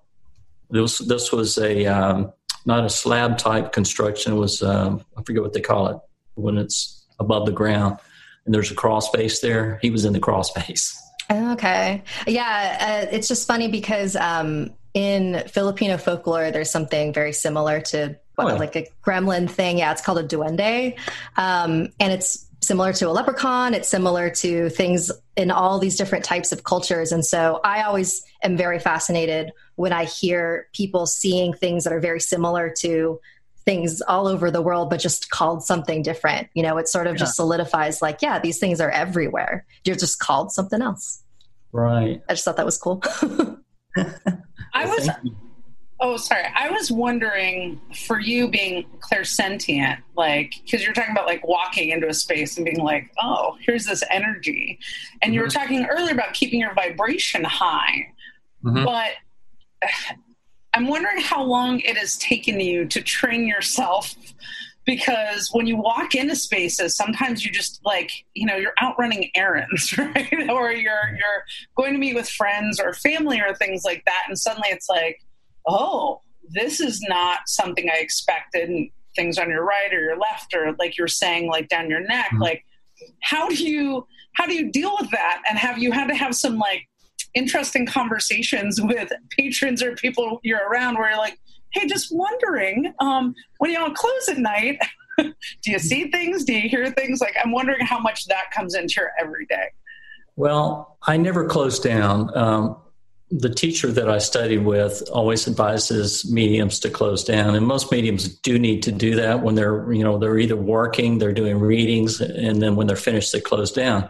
[0.71, 2.33] This this was a um,
[2.65, 4.33] not a slab type construction.
[4.33, 5.97] It was um, I forget what they call it
[6.35, 7.97] when it's above the ground,
[8.45, 9.79] and there's a crawl space there.
[9.81, 11.01] He was in the crawl space.
[11.31, 17.81] Okay, yeah, uh, it's just funny because um, in Filipino folklore, there's something very similar
[17.81, 18.59] to what, oh, yeah.
[18.59, 19.77] like a gremlin thing.
[19.77, 20.97] Yeah, it's called a duende,
[21.37, 23.73] um, and it's similar to a leprechaun.
[23.73, 27.11] It's similar to things in all these different types of cultures.
[27.11, 32.01] And so I always am very fascinated when I hear people seeing things that are
[32.01, 33.17] very similar to
[33.63, 36.49] things all over the world, but just called something different.
[36.53, 37.19] You know, it sort of yeah.
[37.19, 39.65] just solidifies like, yeah, these things are everywhere.
[39.85, 41.23] You're just called something else.
[41.71, 42.21] Right.
[42.27, 43.01] I just thought that was cool.
[44.73, 45.09] I was
[46.01, 46.45] Oh, sorry.
[46.53, 52.09] I was wondering for you being clairsentient, like, because you're talking about like walking into
[52.09, 54.77] a space and being like, oh, here's this energy.
[55.21, 55.35] And mm-hmm.
[55.35, 55.57] you were mm-hmm.
[55.57, 58.11] talking earlier about keeping your vibration high.
[58.63, 58.83] Mm-hmm.
[58.83, 59.11] But
[60.73, 64.15] I'm wondering how long it has taken you to train yourself
[64.85, 69.29] because when you walk into spaces, sometimes you just like, you know, you're out running
[69.35, 70.49] errands, right?
[70.49, 71.43] or you're you're
[71.75, 75.21] going to meet with friends or family or things like that, and suddenly it's like,
[75.67, 78.69] oh, this is not something I expected.
[78.69, 81.99] And things on your right or your left, or like you're saying, like down your
[81.99, 82.41] neck, mm-hmm.
[82.41, 82.65] like
[83.21, 85.41] how do you how do you deal with that?
[85.49, 86.87] And have you had to have some like
[87.33, 91.39] interesting conversations with patrons or people you're around where you're like,
[91.71, 94.79] hey, just wondering, um, when y'all close at night,
[95.17, 95.33] do
[95.65, 96.43] you see things?
[96.43, 97.21] Do you hear things?
[97.21, 99.69] Like, I'm wondering how much that comes into your everyday.
[100.35, 102.35] Well, I never close down.
[102.35, 102.77] Um,
[103.31, 108.27] the teacher that I studied with always advises mediums to close down, and most mediums
[108.39, 112.21] do need to do that when they're, you know, they're either working, they're doing readings,
[112.21, 114.09] and then when they're finished, they close down.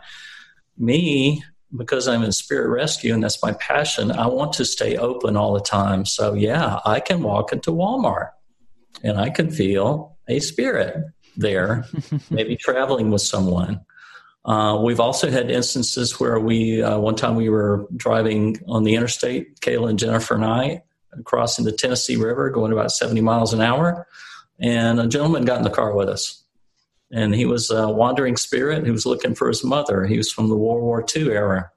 [0.77, 1.43] Me,
[1.75, 5.53] because I'm in spirit rescue and that's my passion, I want to stay open all
[5.53, 6.05] the time.
[6.05, 8.29] So, yeah, I can walk into Walmart
[9.03, 10.95] and I can feel a spirit
[11.37, 11.85] there,
[12.29, 13.81] maybe traveling with someone.
[14.45, 18.95] Uh, we've also had instances where we, uh, one time we were driving on the
[18.95, 20.83] interstate, Kayla and Jennifer and I,
[21.23, 24.07] crossing the Tennessee River, going about 70 miles an hour,
[24.59, 26.43] and a gentleman got in the car with us
[27.11, 30.05] and he was a wandering spirit He was looking for his mother.
[30.05, 31.71] He was from the World War II era.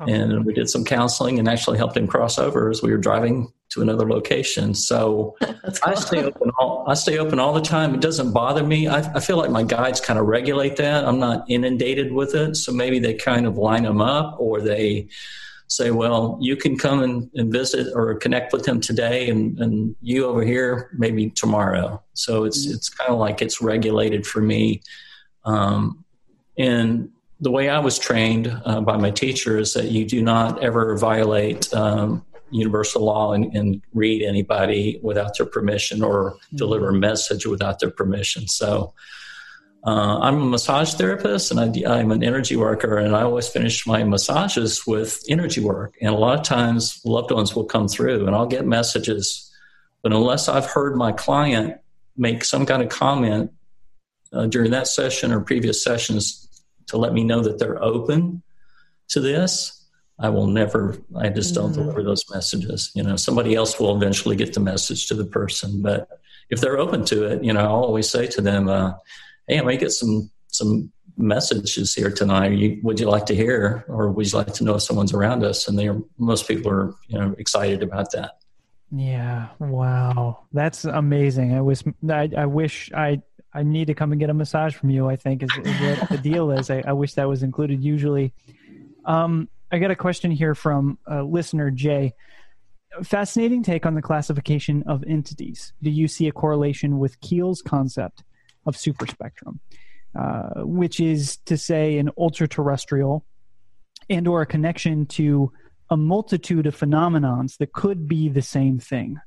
[0.00, 0.06] Oh.
[0.06, 3.52] And we did some counseling and actually helped him cross over as we were driving
[3.70, 4.74] to another location.
[4.74, 5.36] So
[5.82, 6.50] I stay open.
[6.58, 7.94] All, I stay open all the time.
[7.94, 8.86] It doesn't bother me.
[8.86, 11.04] I, I feel like my guides kind of regulate that.
[11.04, 15.08] I'm not inundated with it, so maybe they kind of line them up, or they
[15.68, 19.94] say, well, you can come and, and visit or connect with them today and, and
[20.00, 22.02] you over here maybe tomorrow.
[22.14, 22.74] So it's, mm-hmm.
[22.74, 24.82] it's kind of like it's regulated for me.
[25.44, 26.04] Um,
[26.58, 27.10] and
[27.40, 30.96] the way I was trained uh, by my teacher is that you do not ever
[30.96, 36.56] violate um, universal law and, and, read anybody without their permission or mm-hmm.
[36.56, 38.48] deliver a message without their permission.
[38.48, 38.94] So
[39.88, 43.86] uh, I'm a massage therapist and I, am an energy worker, and I always finish
[43.86, 45.96] my massages with energy work.
[46.02, 49.50] And a lot of times, loved ones will come through, and I'll get messages.
[50.02, 51.80] But unless I've heard my client
[52.18, 53.50] make some kind of comment
[54.30, 56.46] uh, during that session or previous sessions
[56.88, 58.42] to let me know that they're open
[59.08, 59.86] to this,
[60.18, 60.98] I will never.
[61.16, 61.80] I just don't mm-hmm.
[61.80, 62.90] deliver those messages.
[62.94, 66.10] You know, somebody else will eventually get the message to the person, but
[66.50, 68.68] if they're open to it, you know, I'll always say to them.
[68.68, 68.92] Uh,
[69.48, 72.52] hey, may get some some messages here tonight.
[72.52, 75.44] You, would you like to hear, or would you like to know if someone's around
[75.44, 75.68] us?
[75.68, 78.38] And they are, most people are you know excited about that.
[78.90, 81.54] Yeah, wow, that's amazing.
[81.54, 83.20] I was I, I wish I
[83.52, 85.08] I need to come and get a massage from you.
[85.08, 86.70] I think is, is what the deal is.
[86.70, 87.82] I, I wish that was included.
[87.82, 88.32] Usually,
[89.04, 92.14] um, I got a question here from a listener Jay.
[93.02, 95.74] Fascinating take on the classification of entities.
[95.82, 98.24] Do you see a correlation with Keel's concept
[98.68, 99.58] of superspectrum,
[100.16, 103.24] uh, which is to say an ultra-terrestrial
[104.10, 105.50] and or a connection to
[105.90, 109.18] a multitude of phenomenons that could be the same thing.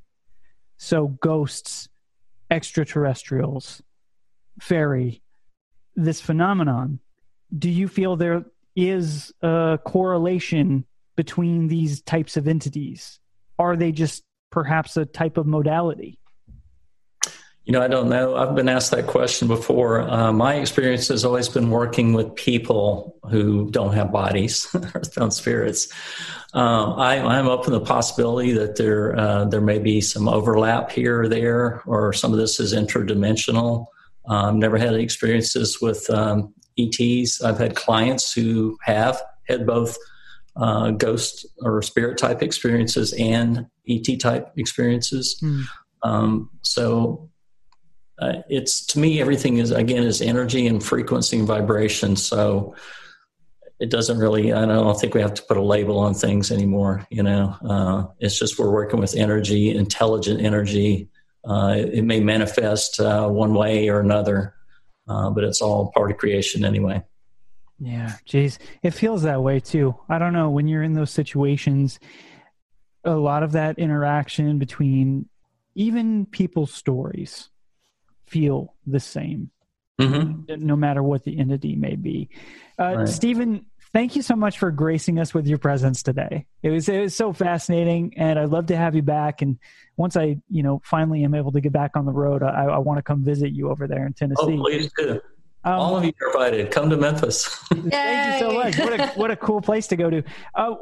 [0.77, 1.89] So ghosts,
[2.49, 3.81] extraterrestrials,
[4.59, 5.21] fairy,
[5.95, 6.99] this phenomenon.
[7.57, 10.85] Do you feel there is a correlation
[11.15, 13.19] between these types of entities?
[13.59, 16.19] Are they just perhaps a type of modality?
[17.65, 18.35] You know, I don't know.
[18.35, 20.01] I've been asked that question before.
[20.01, 25.31] Uh, my experience has always been working with people who don't have bodies, or don't
[25.31, 25.87] spirits.
[26.53, 30.91] Um, I, am open to the possibility that there uh, there may be some overlap
[30.91, 33.85] here or there, or some of this is interdimensional.
[34.27, 37.41] I've um, never had experiences with um, ETs.
[37.41, 39.97] I've had clients who have had both
[40.55, 45.39] uh, ghost or spirit type experiences and ET type experiences.
[45.41, 45.63] Mm.
[46.03, 47.29] Um, so
[48.21, 52.15] uh, it's to me everything is again is energy and frequency and vibration.
[52.15, 52.75] So
[53.81, 57.05] it doesn't really i don't think we have to put a label on things anymore
[57.09, 57.55] you know?
[57.67, 61.09] Uh, it's just we're working with energy intelligent energy.
[61.43, 64.53] Uh, it, it, may manifest uh, one way or another
[65.09, 67.01] uh, but it's all part of creation anyway.
[67.79, 68.59] Yeah geez.
[68.83, 69.95] It feels that way too.
[70.07, 71.99] I don't know when you're in those situations
[73.03, 75.27] a lot of that interaction between
[75.73, 77.49] even people's stories
[78.31, 79.51] feel the same,
[79.99, 80.65] mm-hmm.
[80.65, 82.29] no matter what the entity may be.
[82.79, 83.09] Uh, right.
[83.09, 86.45] Stephen, thank you so much for gracing us with your presence today.
[86.63, 89.41] It was it was so fascinating, and I'd love to have you back.
[89.41, 89.59] And
[89.97, 92.77] once I, you know, finally am able to get back on the road, I, I
[92.77, 94.57] want to come visit you over there in Tennessee.
[94.57, 95.19] Oh, please do.
[95.63, 96.71] Um, All of you are invited.
[96.71, 97.45] Come to Memphis.
[97.73, 98.77] thank you so much.
[98.79, 100.23] What a what a cool place to go to.
[100.55, 100.73] Uh,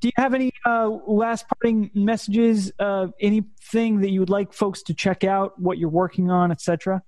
[0.00, 2.72] do you have any uh, last parting messages?
[2.78, 5.58] Uh, anything that you would like folks to check out?
[5.60, 7.02] What you're working on, etc.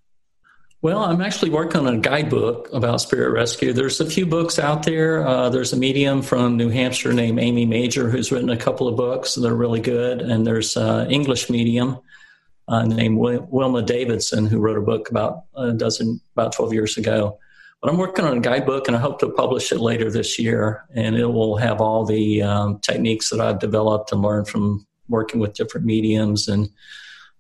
[0.81, 3.73] Well, I'm actually working on a guidebook about spirit rescue.
[3.73, 5.27] There's a few books out there.
[5.27, 8.95] Uh, there's a medium from New Hampshire named Amy Major who's written a couple of
[8.95, 9.35] books.
[9.35, 10.21] They're really good.
[10.21, 11.99] And there's an English medium
[12.69, 17.39] uh, named Wilma Davidson who wrote a book about a dozen, about 12 years ago.
[17.81, 20.85] But I'm working on a guidebook and I hope to publish it later this year.
[20.95, 25.41] And it will have all the um, techniques that I've developed and learned from working
[25.41, 26.49] with different mediums.
[26.49, 26.69] And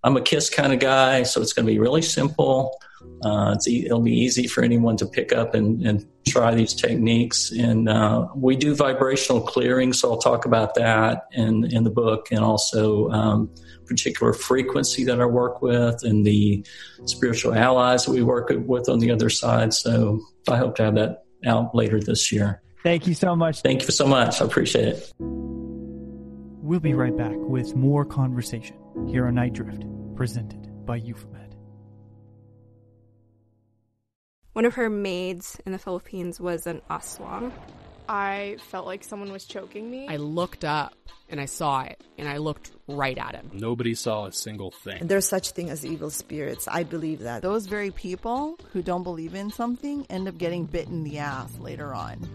[0.04, 2.78] I'm a KISS kind of guy, so it's going to be really simple
[3.22, 7.50] uh, e- it'll be easy for anyone to pick up and, and try these techniques.
[7.52, 12.28] And uh, we do vibrational clearing, so I'll talk about that in, in the book,
[12.30, 13.50] and also um,
[13.86, 16.64] particular frequency that I work with, and the
[17.06, 19.72] spiritual allies that we work with on the other side.
[19.74, 22.62] So I hope to have that out later this year.
[22.82, 23.62] Thank you so much.
[23.62, 24.40] Thank you so much.
[24.40, 25.12] I appreciate it.
[25.18, 28.76] We'll be right back with more conversation
[29.08, 29.84] here on Night Drift,
[30.16, 31.47] presented by Euphomet.
[34.58, 37.52] One of her maids in the Philippines was an aswang.
[38.08, 40.08] I felt like someone was choking me.
[40.08, 40.96] I looked up
[41.28, 43.52] and I saw it and I looked right at him.
[43.52, 44.98] Nobody saw a single thing.
[45.00, 46.66] And there's such thing as evil spirits.
[46.66, 47.40] I believe that.
[47.40, 51.56] Those very people who don't believe in something end up getting bit in the ass
[51.60, 52.28] later on.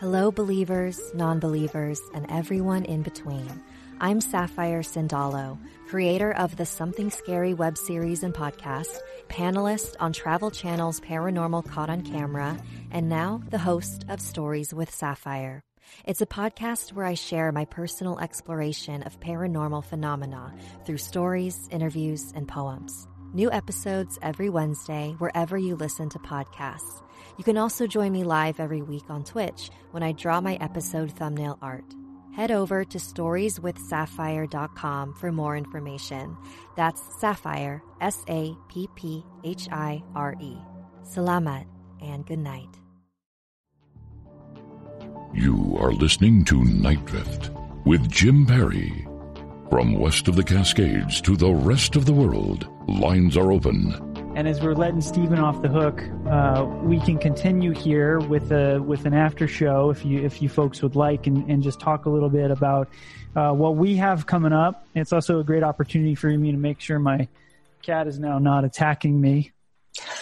[0.00, 3.62] Hello, believers, non believers, and everyone in between.
[4.00, 5.58] I'm Sapphire Sandalo,
[5.88, 11.88] creator of the Something Scary web series and podcast, panelist on Travel Channel's Paranormal Caught
[11.88, 12.58] on Camera,
[12.90, 15.62] and now the host of Stories with Sapphire.
[16.04, 22.32] It's a podcast where I share my personal exploration of paranormal phenomena through stories, interviews,
[22.34, 23.08] and poems.
[23.32, 27.02] New episodes every Wednesday, wherever you listen to podcasts.
[27.38, 31.12] You can also join me live every week on Twitch when I draw my episode
[31.12, 31.94] thumbnail art
[32.38, 36.36] head over to storieswithsapphire.com for more information.
[36.76, 40.56] That's Sapphire, S A P P H I R E.
[41.02, 41.66] Salamat
[42.00, 42.68] and good night.
[45.34, 47.50] You are listening to Night Drift
[47.84, 49.04] with Jim Perry.
[49.68, 54.46] From west of the Cascades to the rest of the world, lines are open and
[54.46, 59.06] as we're letting Stephen off the hook, uh, we can continue here with a with
[59.06, 62.10] an after show if you if you folks would like, and, and just talk a
[62.10, 62.88] little bit about
[63.34, 64.86] uh, what we have coming up.
[64.94, 67.28] It's also a great opportunity for me to make sure my
[67.82, 69.52] cat is now not attacking me.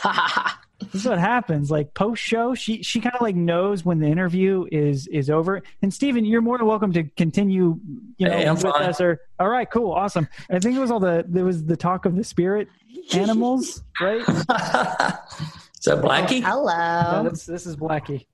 [0.79, 1.71] this is what happens.
[1.71, 5.63] Like post show, she she kind of like knows when the interview is is over.
[5.83, 7.81] And Stephen, you're more than welcome to continue.
[8.19, 8.83] You know, hey, with fine.
[8.83, 9.01] us.
[9.01, 10.29] Or all right, cool, awesome.
[10.51, 12.69] I think it was all the there was the talk of the spirit
[13.15, 14.21] animals, right?
[14.21, 16.43] is that Blackie?
[16.43, 16.73] Hello.
[16.73, 18.27] Yeah, this, this is Blackie.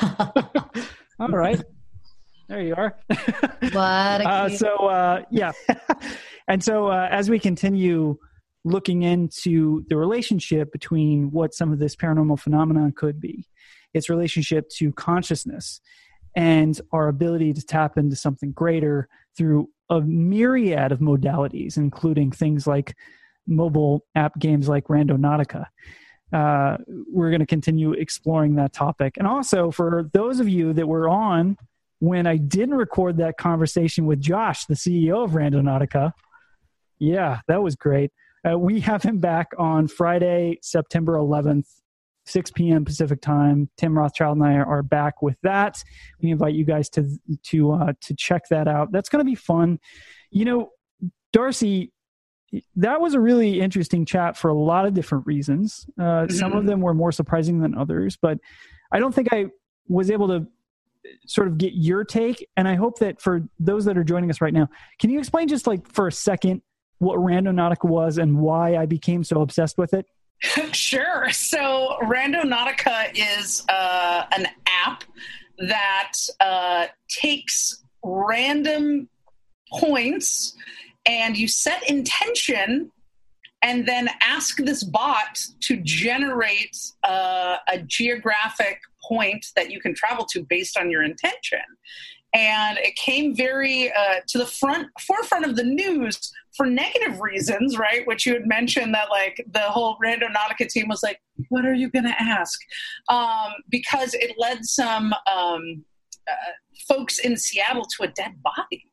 [1.20, 1.62] all right.
[2.48, 2.96] There you are.
[3.60, 3.80] What?
[3.82, 5.52] Uh, so uh, yeah,
[6.48, 8.18] and so uh, as we continue
[8.66, 13.46] looking into the relationship between what some of this paranormal phenomenon could be,
[13.94, 15.80] its relationship to consciousness,
[16.34, 19.08] and our ability to tap into something greater
[19.38, 22.96] through a myriad of modalities, including things like
[23.46, 25.66] mobile app games like Randonautica.
[26.32, 26.76] Uh,
[27.08, 29.16] we're going to continue exploring that topic.
[29.16, 31.56] And also, for those of you that were on
[32.00, 36.12] when I didn't record that conversation with Josh, the CEO of Randonautica,
[36.98, 38.10] yeah, that was great.
[38.46, 41.66] Uh, we have him back on Friday, September 11th,
[42.26, 42.84] 6 p.m.
[42.84, 43.68] Pacific time.
[43.76, 45.82] Tim Rothschild and I are back with that.
[46.20, 47.08] We invite you guys to
[47.44, 48.92] to uh, to check that out.
[48.92, 49.78] That's going to be fun.
[50.30, 50.70] You know,
[51.32, 51.92] Darcy,
[52.76, 55.86] that was a really interesting chat for a lot of different reasons.
[56.00, 58.38] Uh, some of them were more surprising than others, but
[58.92, 59.46] I don't think I
[59.88, 60.46] was able to
[61.26, 62.48] sort of get your take.
[62.56, 64.68] And I hope that for those that are joining us right now,
[64.98, 66.62] can you explain just like for a second
[66.98, 70.06] what Randonautica was and why I became so obsessed with it?
[70.72, 71.30] sure.
[71.30, 75.04] So Randonautica is uh, an app
[75.58, 79.08] that uh, takes random
[79.72, 80.54] points
[81.06, 82.90] and you set intention
[83.62, 90.26] and then ask this bot to generate uh, a geographic point that you can travel
[90.30, 91.60] to based on your intention
[92.36, 97.78] and it came very uh, to the front forefront of the news for negative reasons,
[97.78, 98.06] right?
[98.06, 101.90] Which you had mentioned that like the whole Randonautica team was like, "What are you
[101.90, 102.58] going to ask?"
[103.08, 105.84] Um, because it led some um,
[106.28, 106.52] uh,
[106.88, 108.84] folks in Seattle to a dead body.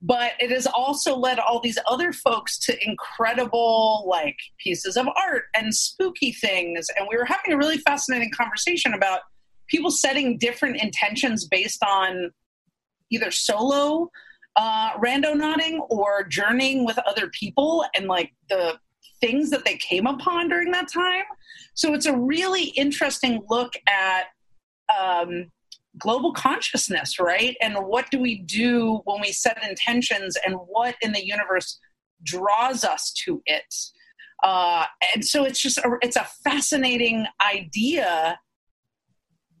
[0.00, 5.44] But it has also led all these other folks to incredible like pieces of art
[5.56, 6.88] and spooky things.
[6.96, 9.20] And we were having a really fascinating conversation about
[9.68, 12.30] people setting different intentions based on
[13.10, 14.10] either solo
[14.58, 18.76] uh, randonauting or journeying with other people and like the
[19.20, 21.24] things that they came upon during that time.
[21.74, 24.24] So it's a really interesting look at
[24.98, 25.52] um,
[25.96, 27.56] global consciousness, right?
[27.62, 31.78] And what do we do when we set intentions and what in the universe
[32.24, 33.72] draws us to it?
[34.42, 38.40] Uh, and so it's just a, it's a fascinating idea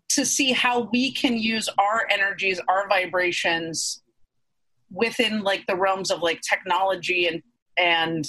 [0.08, 4.02] to see how we can use our energies, our vibrations
[4.90, 7.42] within like the realms of like technology and
[7.76, 8.26] and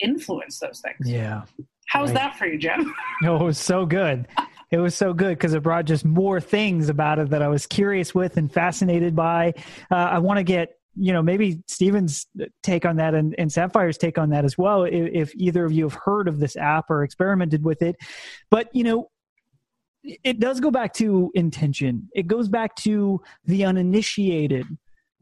[0.00, 1.10] influence those things.
[1.10, 1.42] Yeah.
[1.88, 2.14] How's Right.
[2.16, 2.92] that for you, Jim?
[3.22, 4.26] No, it was so good.
[4.70, 7.66] It was so good because it brought just more things about it that I was
[7.66, 9.54] curious with and fascinated by.
[9.90, 12.26] Uh, I want to get, you know, maybe Stephen's
[12.62, 15.72] take on that and, and Sapphire's take on that as well, if, if either of
[15.72, 17.96] you have heard of this app or experimented with it.
[18.50, 19.10] But, you know,
[20.02, 22.08] it does go back to intention.
[22.14, 24.66] It goes back to the uninitiated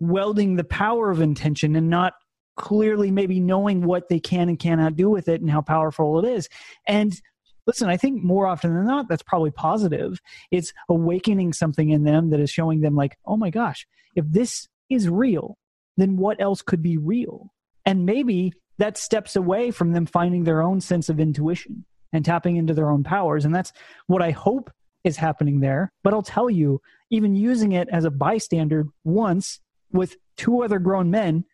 [0.09, 2.15] welding the power of intention and not
[2.57, 6.29] clearly maybe knowing what they can and cannot do with it and how powerful it
[6.29, 6.49] is.
[6.87, 7.21] And
[7.67, 10.21] listen, I think more often than not, that's probably positive.
[10.51, 14.69] It's awakening something in them that is showing them, like, oh my gosh, if this
[14.91, 15.59] is real,
[15.97, 17.53] then what else could be real?
[17.85, 22.57] And maybe that steps away from them finding their own sense of intuition and tapping
[22.57, 23.45] into their own powers.
[23.45, 23.73] And that's
[24.07, 24.71] what I hope
[25.03, 25.93] is happening there.
[26.03, 29.61] But I'll tell you, even using it as a bystander once
[29.95, 31.45] with two other grown men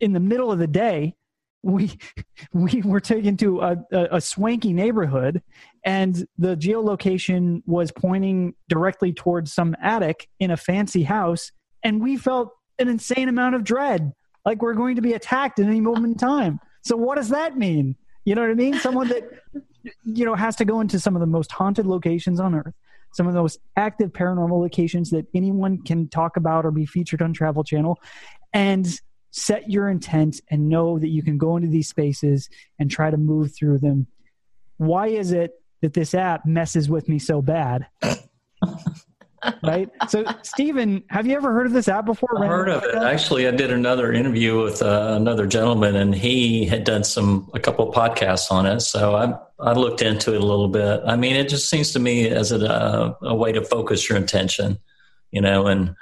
[0.00, 1.14] in the middle of the day,
[1.62, 1.98] we
[2.52, 5.42] we were taken to a, a, a swanky neighborhood,
[5.84, 11.52] and the geolocation was pointing directly towards some attic in a fancy house,
[11.82, 14.12] and we felt an insane amount of dread,
[14.44, 16.60] like we're going to be attacked at any moment in time.
[16.82, 17.96] So what does that mean?
[18.24, 18.74] You know what I mean?
[18.78, 19.24] Someone that
[20.04, 22.74] you know has to go into some of the most haunted locations on earth
[23.12, 27.22] some of the most active paranormal locations that anyone can talk about or be featured
[27.22, 27.98] on travel channel
[28.52, 29.00] and
[29.30, 33.16] set your intent and know that you can go into these spaces and try to
[33.16, 34.06] move through them.
[34.78, 35.52] Why is it
[35.82, 37.86] that this app messes with me so bad
[39.62, 42.94] right so Stephen, have you ever heard of this app before I heard of it.
[42.94, 47.60] Actually, I did another interview with uh, another gentleman, and he had done some a
[47.60, 48.80] couple podcasts on it.
[48.80, 51.00] So I I looked into it a little bit.
[51.06, 54.78] I mean, it just seems to me as a, a way to focus your attention,
[55.30, 55.94] you know, and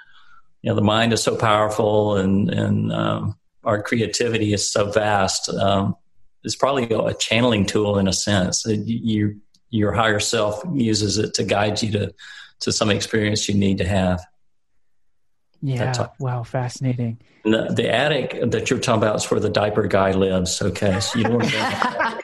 [0.63, 5.49] you know the mind is so powerful, and and um, our creativity is so vast.
[5.49, 5.97] Um,
[6.43, 8.67] it's probably a channeling tool in a sense.
[8.67, 9.41] It- You
[9.71, 12.15] your higher self uses it to guide you to
[12.61, 14.21] to some experience you need to have.
[15.63, 16.15] yeah That's all.
[16.19, 20.63] wow fascinating The, the attic that you're talking about is where the diaper guy lives.
[20.63, 22.23] Okay, so you don't want to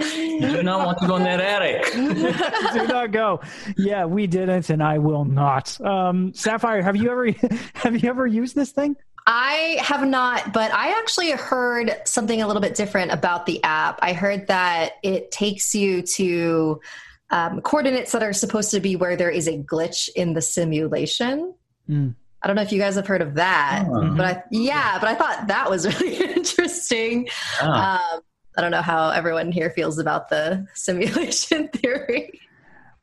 [0.00, 1.92] go, you do not want to go in that attic.
[2.74, 3.40] do not go
[3.76, 7.30] yeah we didn't and i will not um sapphire have you ever
[7.74, 8.96] have you ever used this thing
[9.26, 13.98] I have not, but I actually heard something a little bit different about the app.
[14.02, 16.78] I heard that it takes you to
[17.30, 21.54] um, coordinates that are supposed to be where there is a glitch in the simulation.
[21.88, 22.14] Mm.
[22.42, 24.14] I don't know if you guys have heard of that, Oh.
[24.14, 27.28] but I, yeah, but I thought that was really interesting.
[27.60, 28.14] Ah.
[28.16, 28.20] Um,
[28.56, 32.40] I don't know how everyone here feels about the simulation theory.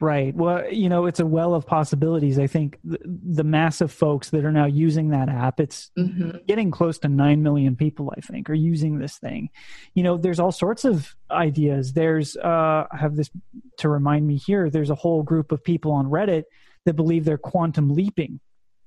[0.01, 0.33] Right.
[0.35, 2.39] Well, you know, it's a well of possibilities.
[2.39, 6.43] I think the, the massive folks that are now using that app, it's Mhm.
[6.47, 9.51] getting close to 9 million people, I think, are using this thing.
[9.93, 11.93] You know, there's all sorts of ideas.
[11.93, 13.29] There's, uh, I have this
[13.77, 16.45] to remind me here, there's a whole group of people on Reddit
[16.85, 18.39] that believe they're quantum leaping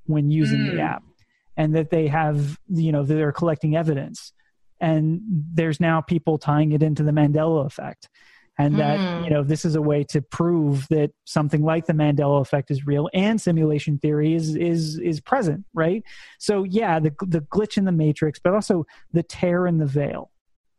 [0.06, 0.80] when using the Mm.
[0.84, 1.04] app
[1.56, 4.32] and that they have, you know, that they're collecting evidence.
[4.80, 5.20] And
[5.54, 8.08] there's now people tying it into the Mandela effect
[8.58, 9.24] and that Hmm.
[9.24, 12.86] you know this is a way to prove that something like the Mandela effect is
[12.86, 16.02] real and simulation theory is is is present, right?
[16.38, 20.30] So yeah, the the glitch in the matrix, but also the tear in the veil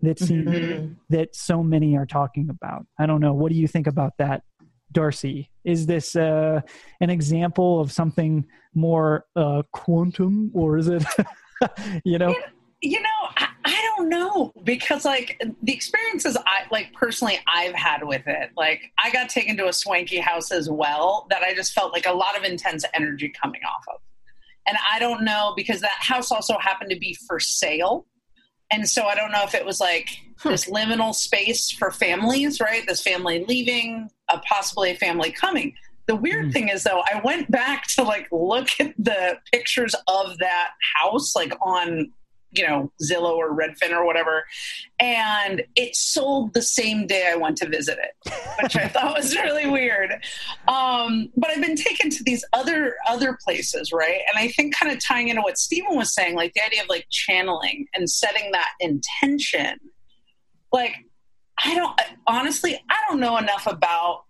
[0.01, 0.95] that seems Mhm.
[1.09, 2.85] that so many are talking about.
[2.99, 3.33] I don't know.
[3.33, 4.43] What do you think about that,
[4.91, 5.49] Darcy?
[5.63, 6.61] Is this uh,
[7.01, 11.03] an example of something more uh, quantum, or is it,
[12.03, 12.35] you know?
[12.81, 13.09] you know
[13.65, 18.91] I, don't know because like the experiences i like personally i've had with it like
[19.03, 22.11] i got taken to a swanky house as well that i just felt like a
[22.11, 24.01] lot of intense energy coming off of.
[24.67, 28.05] And i don't know because that house also happened to be for sale.
[28.71, 30.09] And so i don't know if it was like
[30.39, 30.49] hmm.
[30.49, 32.85] this liminal space for families right?
[32.85, 35.73] This family leaving a possibly a family coming.
[36.07, 36.51] The weird hmm.
[36.51, 41.35] thing is though i went back to like look at the pictures of that house
[41.35, 42.11] like on
[42.55, 44.45] you know zillow or redfin or whatever.
[44.99, 49.35] And it sold the same day i went to visit it which i thought was
[49.35, 50.11] really weird.
[50.67, 54.19] Um, but i've been taken to these other other places right?
[54.27, 56.89] And i think kind of tying into what stephen was saying like the idea of
[56.89, 59.77] like channeling and setting that intention.
[60.71, 60.95] Like
[61.63, 64.23] I don't honestly, I don't know enough about.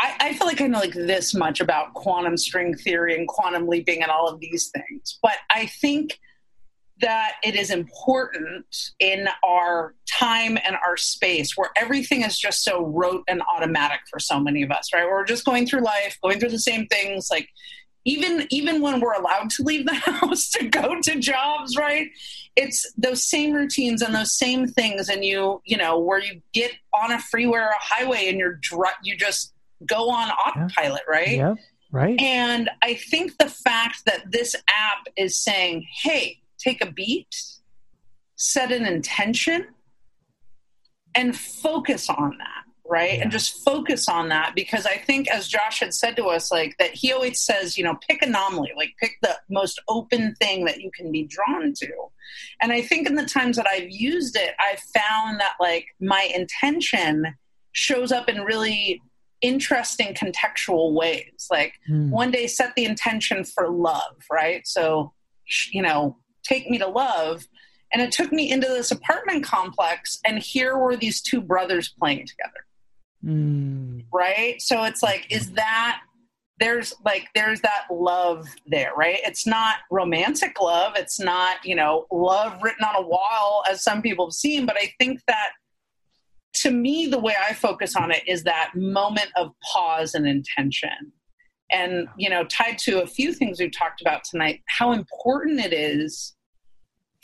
[0.00, 3.66] I, I feel like I know like this much about quantum string theory and quantum
[3.66, 6.20] leaping and all of these things, but I think
[7.00, 8.66] that it is important
[8.98, 14.18] in our time and our space where everything is just so rote and automatic for
[14.18, 15.06] so many of us, right?
[15.06, 17.48] We're just going through life, going through the same things, like
[18.08, 22.08] even even when we're allowed to leave the house to go to jobs right
[22.56, 26.72] it's those same routines and those same things and you you know where you get
[26.94, 28.58] on a freeway or a highway and you're
[29.02, 29.52] you just
[29.86, 31.12] go on autopilot yeah.
[31.12, 31.54] right yeah
[31.92, 37.34] right and i think the fact that this app is saying hey take a beat
[38.36, 39.66] set an intention
[41.14, 43.22] and focus on that right yeah.
[43.22, 46.74] and just focus on that because i think as josh had said to us like
[46.78, 50.80] that he always says you know pick anomaly like pick the most open thing that
[50.80, 51.88] you can be drawn to
[52.62, 56.30] and i think in the times that i've used it i've found that like my
[56.34, 57.24] intention
[57.72, 59.02] shows up in really
[59.40, 62.08] interesting contextual ways like mm.
[62.10, 65.12] one day set the intention for love right so
[65.72, 66.16] you know
[66.48, 67.46] take me to love.
[67.92, 72.26] And it took me into this apartment complex and here were these two brothers playing
[72.26, 72.66] together.
[73.24, 74.04] Mm.
[74.12, 74.60] Right?
[74.60, 76.00] So it's like, is that
[76.58, 79.20] there's like there's that love there right?
[79.24, 80.92] It's not romantic love.
[80.96, 84.66] It's not you know love written on a wall as some people have seen.
[84.66, 85.50] But i think that
[86.54, 91.12] to me the way i focus on it is that moment of pause and intention.
[91.70, 95.72] And you know tied to a few things we've talked about tonight how important it
[95.72, 96.34] is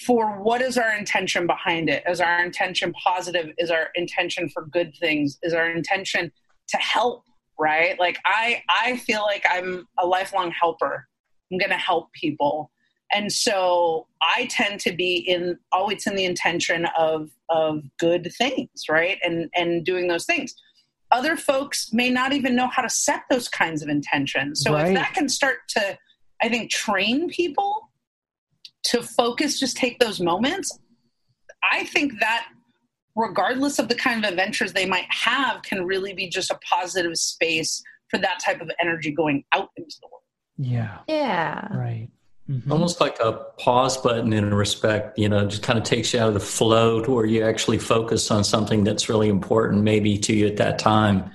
[0.01, 2.03] for what is our intention behind it?
[2.09, 3.53] Is our intention positive?
[3.59, 5.39] Is our intention for good things?
[5.43, 6.33] Is our intention
[6.69, 7.25] to help?
[7.59, 7.99] Right?
[8.01, 11.07] Like I, I feel like I'm a lifelong helper.
[11.53, 12.73] I'm going to help people,
[13.13, 18.89] and so I tend to be in always in the intention of of good things,
[18.89, 19.19] right?
[19.23, 20.55] And and doing those things.
[21.13, 24.63] Other folks may not even know how to set those kinds of intentions.
[24.63, 24.89] So right.
[24.89, 25.97] if that can start to,
[26.43, 27.89] I think, train people
[28.85, 30.79] to focus, just take those moments,
[31.71, 32.47] I think that
[33.17, 37.17] regardless of the kind of adventures they might have, can really be just a positive
[37.17, 40.23] space for that type of energy going out into the world.
[40.59, 40.99] Yeah.
[41.09, 41.77] Yeah.
[41.77, 42.09] Right.
[42.49, 42.71] Mm-hmm.
[42.71, 46.29] Almost like a pause button in respect, you know, just kind of takes you out
[46.29, 50.35] of the flow to where you actually focus on something that's really important, maybe to
[50.35, 51.31] you at that time.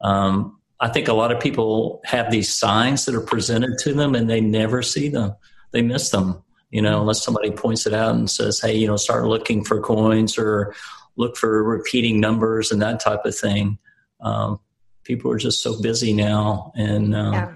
[0.00, 4.14] Um, I think a lot of people have these signs that are presented to them
[4.14, 5.34] and they never see them,
[5.72, 8.96] they miss them you know, unless somebody points it out and says, hey, you know,
[8.96, 10.74] start looking for coins or
[11.16, 13.78] look for repeating numbers and that type of thing.
[14.20, 14.60] Um,
[15.04, 17.54] people are just so busy now, and um, yeah.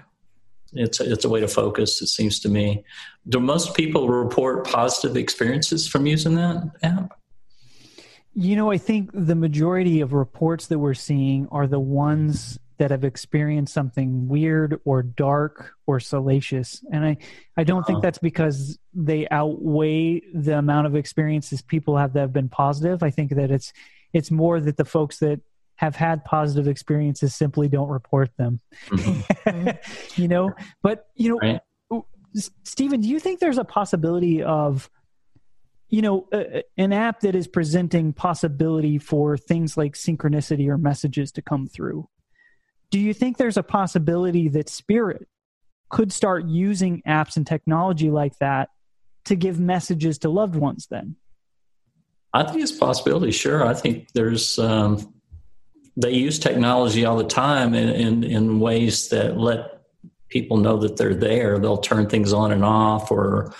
[0.73, 2.01] it's a, it's a way to focus.
[2.01, 2.83] It seems to me.
[3.29, 7.19] Do most people report positive experiences from using that app?
[8.33, 12.91] You know, I think the majority of reports that we're seeing are the ones that
[12.91, 17.17] have experienced something weird or dark or salacious and i
[17.57, 17.87] i don't uh-huh.
[17.87, 23.03] think that's because they outweigh the amount of experiences people have that have been positive
[23.03, 23.73] i think that it's
[24.13, 25.39] it's more that the folks that
[25.75, 29.69] have had positive experiences simply don't report them mm-hmm.
[30.21, 30.51] you know
[30.81, 31.61] but you know right.
[32.63, 34.89] stephen do you think there's a possibility of
[35.93, 41.31] you know uh, an app that is presenting possibility for things like synchronicity or messages
[41.31, 42.09] to come through
[42.93, 45.27] do you think there's a possibility that Spirit
[45.89, 48.69] could start using apps and technology like that
[49.25, 51.15] to give messages to loved ones then?
[52.35, 53.65] I think it's a possibility, sure.
[53.65, 55.11] I think there's, um,
[55.97, 59.81] they use technology all the time in, in, in ways that let
[60.29, 61.57] people know that they're there.
[61.57, 63.55] They'll turn things on and off or,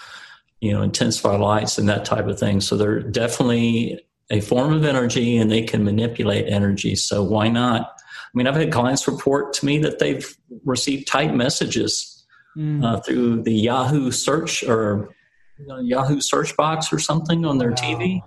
[0.61, 2.61] you know, intensify lights and that type of thing.
[2.61, 3.99] So they're definitely
[4.29, 6.95] a form of energy and they can manipulate energy.
[6.95, 7.97] So why not
[8.33, 10.35] I mean, I've had clients report to me that they've
[10.65, 12.25] received type messages
[12.57, 12.83] mm.
[12.83, 15.13] uh, through the Yahoo search or
[15.59, 17.75] you know, Yahoo search box or something on their wow.
[17.75, 18.21] TV.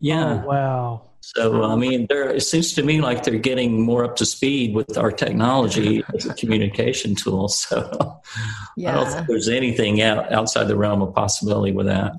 [0.00, 0.42] Yeah.
[0.44, 1.02] Oh, wow.
[1.20, 4.96] So I mean, it seems to me like they're getting more up to speed with
[4.96, 7.48] our technology as a communication tool.
[7.58, 8.20] So
[8.76, 8.92] yeah.
[8.92, 12.12] I don't think there's anything out, outside the realm of possibility with that.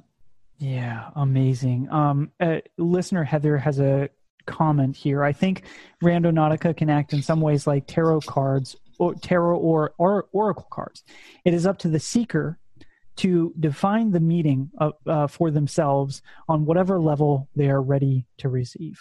[0.58, 1.90] Yeah, amazing.
[1.90, 4.10] Um, uh, listener Heather has a
[4.50, 5.24] comment here.
[5.24, 5.64] I think
[6.04, 11.04] Randonautica can act in some ways like tarot cards or tarot or, or oracle cards.
[11.46, 12.58] It is up to the seeker
[13.18, 18.50] to define the meaning of, uh, for themselves on whatever level they are ready to
[18.50, 18.98] receive.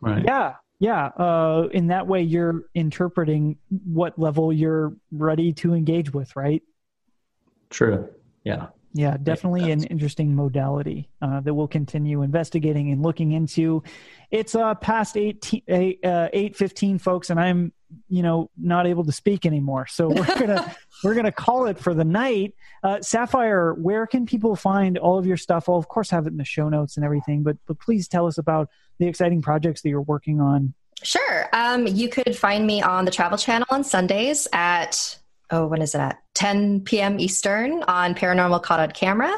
[0.00, 0.24] Right.
[0.24, 0.54] Yeah.
[0.78, 1.06] Yeah.
[1.06, 6.62] Uh, in that way, you're interpreting what level you're ready to engage with, right?
[7.70, 8.08] True.
[8.44, 8.68] Yeah.
[8.96, 13.82] Yeah, definitely an interesting modality uh, that we'll continue investigating and looking into.
[14.30, 17.74] It's uh, past 8, eight, uh, 8.15, folks, and I'm,
[18.08, 19.86] you know, not able to speak anymore.
[19.86, 22.54] So we're going to we're gonna call it for the night.
[22.82, 25.68] Uh, Sapphire, where can people find all of your stuff?
[25.68, 28.26] I'll, of course, have it in the show notes and everything, but, but please tell
[28.26, 30.72] us about the exciting projects that you're working on.
[31.02, 31.50] Sure.
[31.52, 35.18] Um, you could find me on the Travel Channel on Sundays at
[35.50, 37.18] oh, when is it at 10 p.m.
[37.18, 39.34] Eastern on Paranormal Caught on Camera.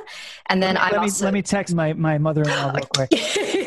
[0.47, 2.87] And then let me, I'm let also me, let me text my, my mother-in-law real
[2.95, 3.11] quick.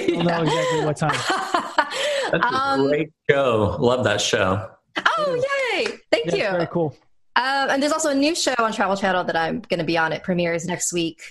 [0.08, 1.12] You'll know exactly what time.
[2.32, 3.78] That's a Um, great show.
[3.80, 4.70] Love that show.
[4.98, 5.44] Oh,
[5.74, 5.88] yay!
[6.12, 6.52] Thank Yeah, you.
[6.52, 6.96] Very cool.
[7.38, 9.98] Um, and there's also a new show on Travel Channel that I'm going to be
[9.98, 10.12] on.
[10.12, 11.22] It premieres next week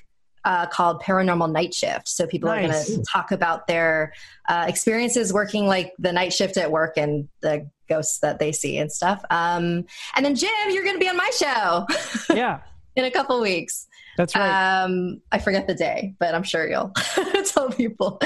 [0.45, 2.09] uh, called Paranormal Night Shift.
[2.09, 4.15] So people are going to talk about their
[4.49, 8.79] uh, experiences working like the night shift at work and the ghosts that they see
[8.79, 9.23] and stuff.
[9.31, 9.85] Um,
[10.17, 11.87] and then Jim, you're going to be on my show
[12.35, 12.61] Yeah,
[12.97, 13.87] in a couple weeks.
[14.17, 14.83] that's right.
[14.85, 16.93] Um, I forget the day, but I'm sure you'll
[17.47, 18.21] tell people.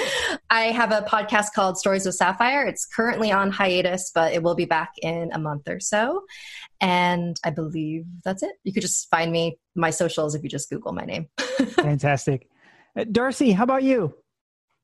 [0.50, 2.64] I have a podcast called Stories of Sapphire.
[2.66, 6.22] It's currently on hiatus, but it will be back in a month or so.
[6.80, 8.52] And I believe that's it.
[8.64, 11.28] You could just find me, my socials, if you just Google my name.
[11.38, 12.48] Fantastic.
[12.96, 14.14] Uh, Darcy, how about you?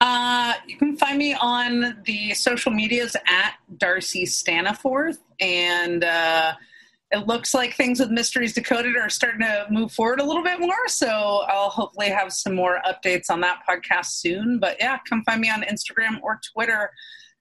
[0.01, 6.55] Uh, you can find me on the social medias at Darcy Staniforth, and uh,
[7.11, 10.59] it looks like things with Mysteries Decoded are starting to move forward a little bit
[10.59, 10.89] more.
[10.89, 14.59] So I'll hopefully have some more updates on that podcast soon.
[14.59, 16.91] But yeah, come find me on Instagram or Twitter,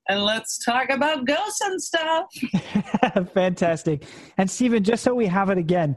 [0.10, 2.26] and let's talk about ghosts and stuff.
[3.34, 4.03] Fantastic.
[4.38, 5.95] And Stephen, just so we have it again,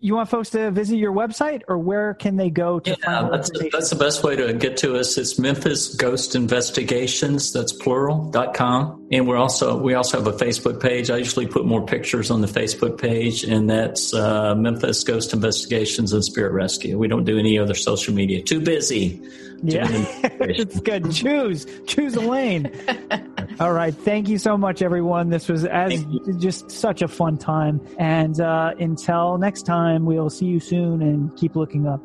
[0.00, 3.32] you want folks to visit your website or where can they go to Yeah, find
[3.32, 5.18] that's, that's the best way to get to us.
[5.18, 7.52] It's Memphis Ghost Investigations.
[7.52, 9.06] That's plural dot com.
[9.12, 11.10] And we're also we also have a Facebook page.
[11.10, 16.12] I usually put more pictures on the Facebook page, and that's uh, Memphis Ghost Investigations
[16.12, 16.98] and Spirit Rescue.
[16.98, 18.42] We don't do any other social media.
[18.42, 19.20] Too busy.
[19.62, 19.86] Yeah,
[20.40, 21.10] it's good.
[21.12, 22.70] Choose, choose a lane.
[23.60, 23.94] All right.
[23.94, 25.28] Thank you so much, everyone.
[25.28, 26.04] This was as
[26.38, 27.80] just such a fun time.
[27.98, 32.00] And uh, until next time, we'll see you soon and keep looking up.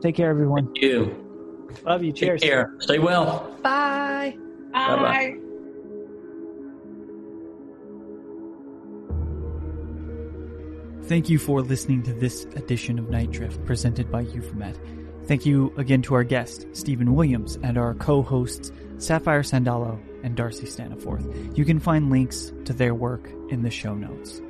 [0.00, 0.66] Take care, everyone.
[0.66, 1.68] Thank you.
[1.84, 2.12] Love you.
[2.12, 2.40] Cheers.
[2.40, 2.74] Take care.
[2.80, 3.56] Stay well.
[3.62, 4.36] Bye.
[4.72, 5.36] Bye-bye.
[11.04, 14.78] Thank you for listening to this edition of Night Drift presented by Euphomet.
[15.26, 20.36] Thank you again to our guest, Stephen Williams, and our co hosts, Sapphire Sandalo and
[20.36, 21.56] Darcy Staniforth.
[21.56, 24.40] You can find links to their work in the show notes.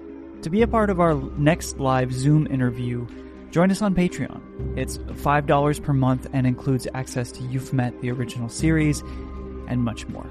[0.42, 3.06] To be a part of our next live Zoom interview,
[3.50, 4.40] join us on Patreon.
[4.76, 9.02] It's $5 per month and includes access to Euphomet, the original series,
[9.68, 10.28] and much more.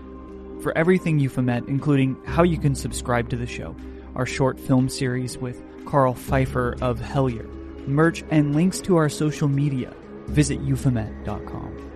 [0.62, 3.76] For everything Euphomet, including how you can subscribe to the show,
[4.16, 7.48] our short film series with Karl Pfeiffer of Hellier,
[7.88, 9.94] merch, and links to our social media,
[10.32, 11.90] visit euphomet.com.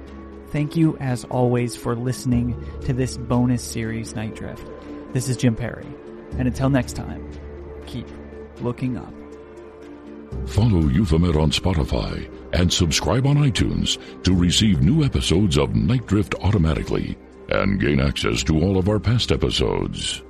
[0.49, 4.65] Thank you, as always, for listening to this bonus series, Night Drift.
[5.13, 5.87] This is Jim Perry,
[6.37, 7.29] and until next time,
[7.85, 8.07] keep
[8.61, 9.13] looking up.
[10.45, 16.35] Follow Euphomet on Spotify and subscribe on iTunes to receive new episodes of Night Drift
[16.41, 17.17] automatically
[17.49, 20.24] and gain access to all of our past episodes.